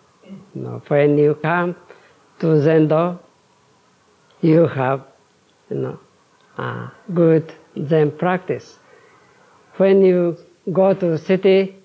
[0.63, 1.75] know, when you come
[2.39, 3.19] to Zendo,
[4.41, 5.03] you have,
[5.71, 5.99] you know,
[7.13, 7.53] good
[7.89, 8.79] Zen practice.
[9.77, 10.37] When you
[10.73, 11.77] go to the city,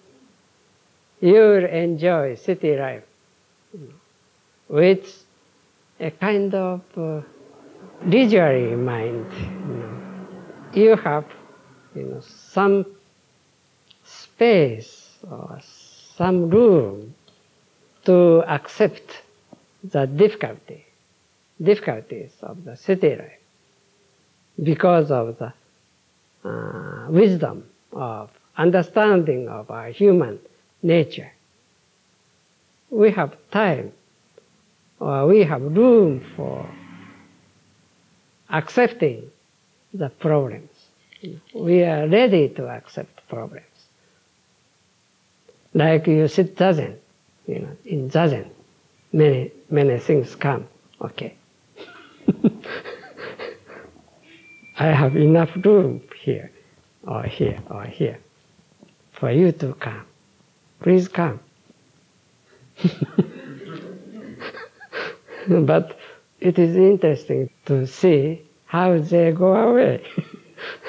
[1.20, 3.04] you will enjoy city life
[4.68, 5.24] with
[6.00, 7.22] a kind of uh,
[8.76, 9.26] mind.
[9.42, 10.00] You, know.
[10.74, 11.26] you have,
[11.94, 12.86] you know, some
[14.42, 15.60] space or
[16.18, 17.14] some room
[18.04, 19.22] to accept
[19.84, 20.84] the difficulty,
[21.62, 23.40] difficulties of the city life
[24.64, 25.54] because of the
[26.44, 27.64] uh, wisdom
[27.94, 30.40] of understanding of our human
[30.82, 31.32] nature.
[32.90, 33.92] We have time
[35.00, 36.68] or we have room for
[38.50, 39.30] accepting
[39.94, 40.72] the problems.
[41.54, 43.71] We are ready to accept problems.
[45.74, 46.98] Like you sit zazen,
[47.48, 48.50] you know, in zazen,
[49.14, 50.68] many, many things come,
[51.02, 51.36] okay.
[54.80, 56.52] I have enough room here,
[57.08, 58.18] or here, or here,
[59.14, 60.06] for you to come.
[60.82, 61.40] Please come.
[65.48, 65.98] but
[66.40, 70.04] it is interesting to see how they go away.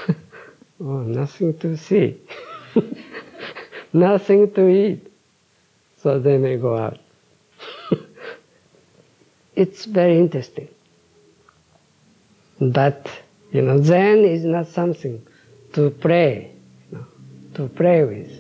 [0.80, 2.16] oh, nothing to see,
[3.92, 5.12] nothing to eat,
[6.02, 6.98] so they may go out.
[9.56, 10.68] it's very interesting.
[12.60, 13.08] But,
[13.50, 15.24] you know, Zen is not something
[15.74, 16.52] to pray,
[16.90, 17.06] you know,
[17.54, 18.30] to pray with,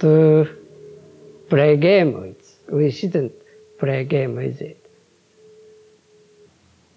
[0.00, 0.48] to
[1.48, 2.36] play game with.
[2.70, 3.32] We shouldn't
[3.78, 4.82] play game with it.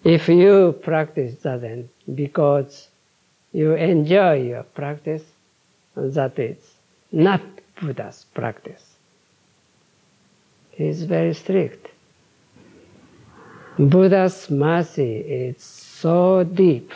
[0.03, 2.87] If you practice Zazen because
[3.51, 5.23] you enjoy your practice,
[5.95, 6.68] that is
[7.11, 7.41] not
[7.81, 8.95] Buddha's practice.
[10.71, 11.87] He is very strict.
[13.77, 16.91] Buddha's mercy is so deep,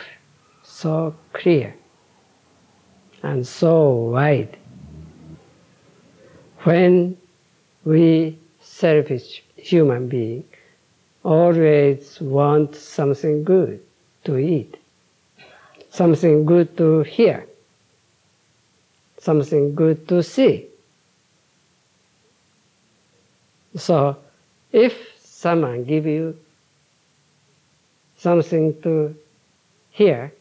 [0.62, 1.74] so clear,
[3.22, 4.56] and so wide.
[6.64, 7.16] When
[7.84, 10.44] we selfish human being
[11.22, 13.80] always want something good
[14.24, 14.76] to eat,
[15.90, 17.46] something good to hear,
[19.24, 20.66] something good to see.
[23.76, 24.16] So,
[24.72, 24.92] if
[25.24, 26.36] someone give you
[28.18, 29.14] something to
[29.90, 30.32] hear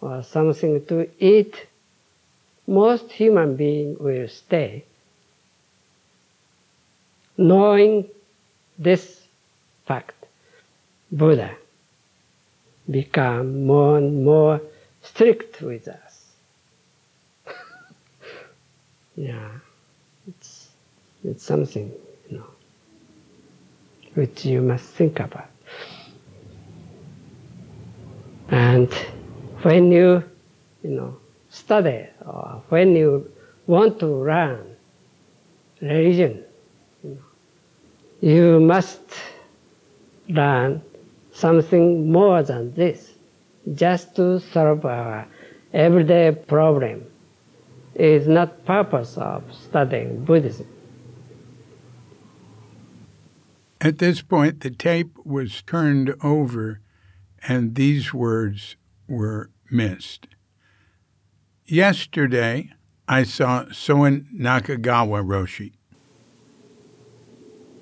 [0.00, 1.54] or something to eat,
[2.66, 4.84] most human being will stay,
[7.38, 8.08] knowing
[8.78, 9.22] this
[9.86, 10.14] fact.
[11.10, 11.52] Buddha
[12.90, 14.60] become more and more
[15.02, 16.05] strict with us.
[19.16, 19.48] Yeah,
[20.28, 20.68] it's,
[21.24, 21.90] it's something,
[22.30, 22.46] you know,
[24.14, 25.48] which you must think about.
[28.50, 28.92] And
[29.62, 30.22] when you,
[30.82, 31.16] you know,
[31.50, 33.30] study or when you
[33.66, 34.76] want to learn
[35.80, 36.44] religion,
[37.02, 39.00] you, know, you must
[40.28, 40.82] learn
[41.32, 43.12] something more than this,
[43.74, 45.26] just to solve our
[45.72, 47.04] everyday problem.
[47.98, 50.68] Is not purpose of studying Buddhism.
[53.80, 56.80] At this point, the tape was turned over
[57.48, 58.76] and these words
[59.08, 60.26] were missed.
[61.64, 62.70] Yesterday,
[63.08, 65.72] I saw Soen Nakagawa Roshi.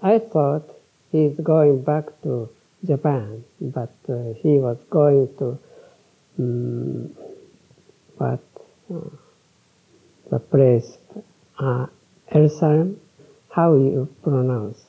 [0.02, 0.68] I thought
[1.10, 2.50] he's going back to
[2.86, 5.58] Japan, but uh, he was going to
[6.38, 7.16] um,
[8.18, 8.44] what
[8.92, 9.23] uh,
[10.30, 10.98] the place
[11.58, 11.86] uh,
[12.32, 13.00] Jerusalem.
[13.50, 14.84] How you pronounce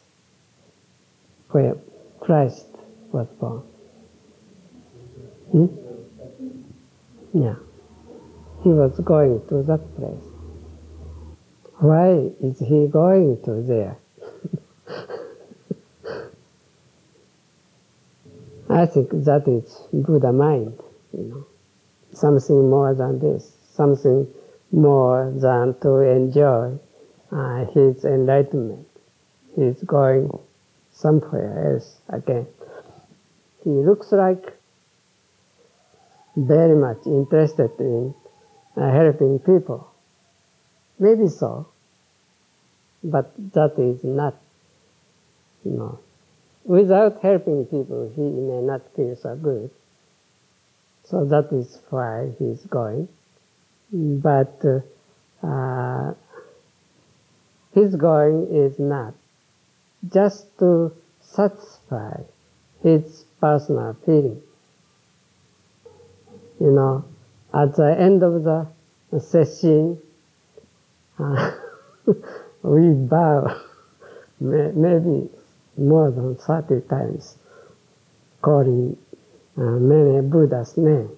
[1.52, 1.76] where
[2.20, 2.66] Christ
[3.12, 3.62] was born?
[5.52, 5.68] Hmm?
[7.34, 7.56] Yeah.
[8.64, 10.24] He was going to that place.
[11.78, 13.98] Why is he going to there?
[18.70, 20.80] I think that is Buddha mind,
[21.14, 21.46] you know.
[22.14, 24.28] Something more than this, something
[24.76, 26.78] more than to enjoy
[27.32, 28.86] uh, his enlightenment.
[29.56, 30.30] He's going
[30.94, 32.46] somewhere else again.
[33.64, 34.54] He looks like
[36.36, 38.14] very much interested in
[38.76, 39.90] uh, helping people.
[41.00, 41.68] Maybe so,
[43.02, 44.36] but that is not,
[45.64, 46.00] you know,
[46.66, 49.72] without helping people, he may not feel so good.
[51.06, 53.08] So that is why he's going.
[53.92, 54.62] But
[55.44, 56.14] uh,
[57.74, 59.14] his going is not
[60.12, 62.22] just to satisfy
[62.82, 64.42] his personal feeling
[66.60, 67.06] you know,
[67.54, 68.68] at the end of the
[69.20, 70.00] session,
[71.20, 71.52] uh,
[72.64, 73.62] we bow
[74.40, 75.30] maybe
[75.78, 77.38] more than 30 times,
[78.42, 78.98] calling
[79.58, 81.10] uh, many Buddha's name.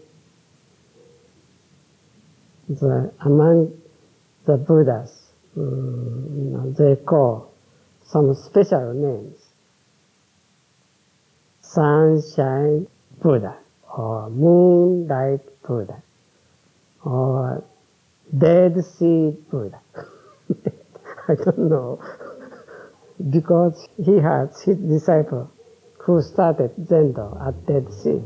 [2.69, 3.73] The, among
[4.45, 5.11] the Buddhas,
[5.57, 7.53] um, you know, they call
[8.07, 9.39] some special names.
[11.61, 12.87] Sunshine
[13.21, 13.57] Buddha
[13.97, 16.01] or moonlight Buddha
[17.03, 17.63] or
[18.37, 19.81] Dead Sea Buddha.
[21.29, 22.01] I don't know.
[23.31, 25.51] because he has his disciple
[25.99, 28.21] who started Zendo at Dead Sea.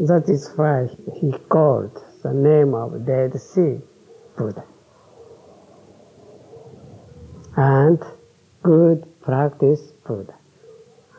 [0.00, 0.88] That is why
[1.20, 3.78] he called the name of Dead Sea
[4.36, 4.64] Buddha.
[7.56, 8.02] And
[8.62, 10.34] good practice Buddha.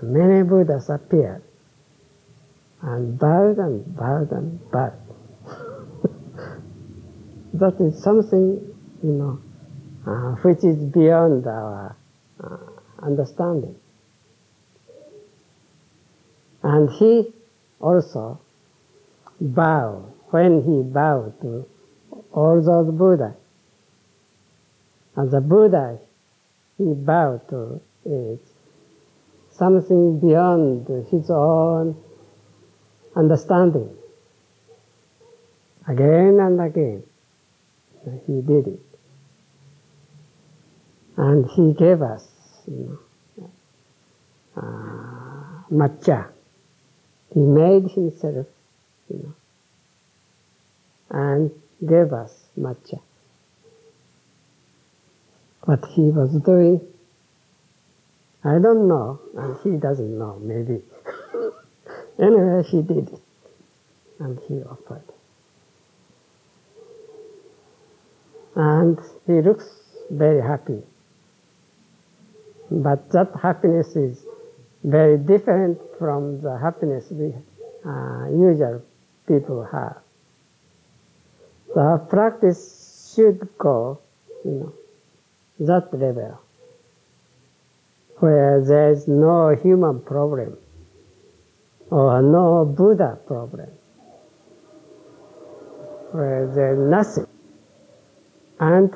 [0.02, 1.44] Many Buddhas appeared
[2.82, 5.00] and bowed and bowed and bowed.
[7.54, 9.40] that is something, you know,
[10.08, 11.96] uh, which is beyond our
[12.44, 12.58] uh,
[13.02, 13.76] understanding.
[16.64, 17.32] And he
[17.80, 18.40] also
[19.40, 21.66] bowed, when he bowed to
[22.32, 23.36] all those Buddhas.
[25.16, 26.00] And the Buddha
[26.78, 28.40] he bowed to is
[29.52, 31.96] something beyond his own
[33.16, 33.90] understanding.
[35.88, 37.04] Again and again,
[38.28, 38.80] he did it.
[41.18, 42.28] And he gave us,
[42.68, 43.00] you
[43.38, 43.50] know,
[44.58, 46.28] uh, matcha.
[47.34, 48.48] He made himself,
[49.10, 49.34] you know,
[51.16, 51.50] and
[51.80, 53.00] gave us matcha.
[55.62, 56.82] What he was doing,
[58.44, 60.84] I don't know, and he doesn't know, maybe.
[62.18, 63.20] Anyway, he did it.
[64.20, 65.04] And he offered.
[68.56, 68.98] And
[69.28, 69.66] he looks
[70.10, 70.82] very happy.
[72.72, 74.24] But that happiness is
[74.82, 77.34] very different from the happiness we
[77.86, 78.82] uh, usual
[79.28, 80.05] people have.
[81.76, 84.00] The practice should go,
[84.46, 84.74] you know,
[85.60, 86.40] that level,
[88.20, 90.58] where there is no human problem
[91.92, 93.70] or no Buddha problem,
[96.12, 97.28] where there's nothing,
[98.60, 98.94] and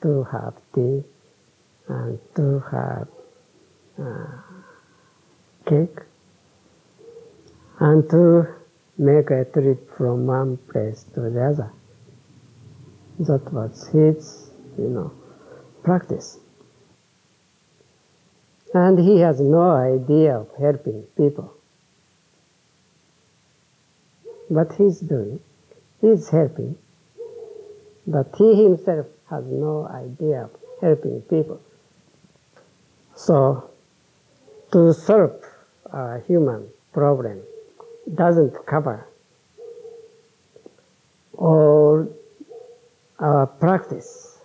[0.00, 1.04] to have tea
[1.88, 3.08] and to have
[4.00, 4.26] uh,
[5.66, 5.98] cake
[7.80, 8.46] and to
[8.98, 11.72] make a trip from one place to the other.
[13.18, 15.12] That was his, you know,
[15.82, 16.38] practice.
[18.74, 21.54] And he has no idea of helping people.
[24.48, 25.40] What he's doing,
[26.00, 26.76] he's helping,
[28.06, 31.60] but he himself has no idea of helping people.
[33.16, 33.70] So,
[34.72, 35.42] to solve
[35.86, 37.42] a human problem
[38.14, 39.06] doesn't cover
[41.36, 42.06] all
[43.18, 44.38] our practice,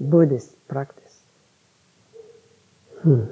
[0.00, 1.20] Buddhist practice.
[3.02, 3.24] Hmm.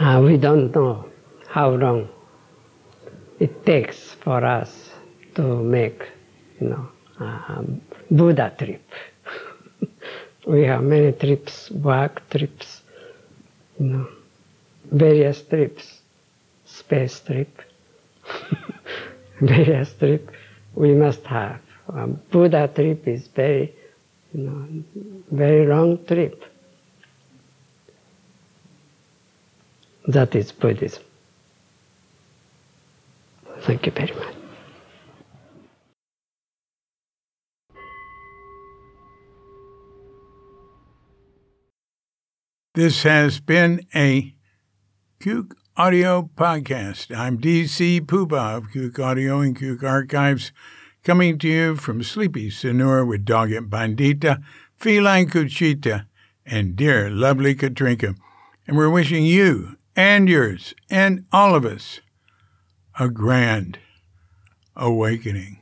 [0.00, 1.04] Uh, we don't know
[1.48, 2.08] how long
[3.38, 4.90] it takes for us
[5.34, 6.08] to make,
[6.60, 6.88] you know,
[8.10, 8.82] Buddha trip.
[10.46, 12.82] we have many trips, work trips,
[13.78, 14.08] you know,
[14.90, 16.00] various trips,
[16.64, 17.62] space trip,
[19.40, 20.30] various trip
[20.74, 21.60] we must have.
[21.88, 23.72] A Buddha trip is very,
[24.32, 24.66] you know,
[25.30, 26.44] very long trip.
[30.06, 31.02] That is Buddhism.
[33.60, 34.34] Thank you very much.
[42.74, 44.34] This has been a
[45.24, 47.16] Cuke Audio podcast.
[47.16, 50.52] I'm DC Puba of Cuke Audio and Cuke Archives,
[51.02, 54.44] coming to you from Sleepy Sonora with Doggett Bandita,
[54.76, 56.04] Feline Cuchita,
[56.44, 58.18] and dear lovely Katrinka.
[58.66, 62.02] And we're wishing you and yours and all of us
[63.00, 63.78] a grand
[64.76, 65.58] awakening.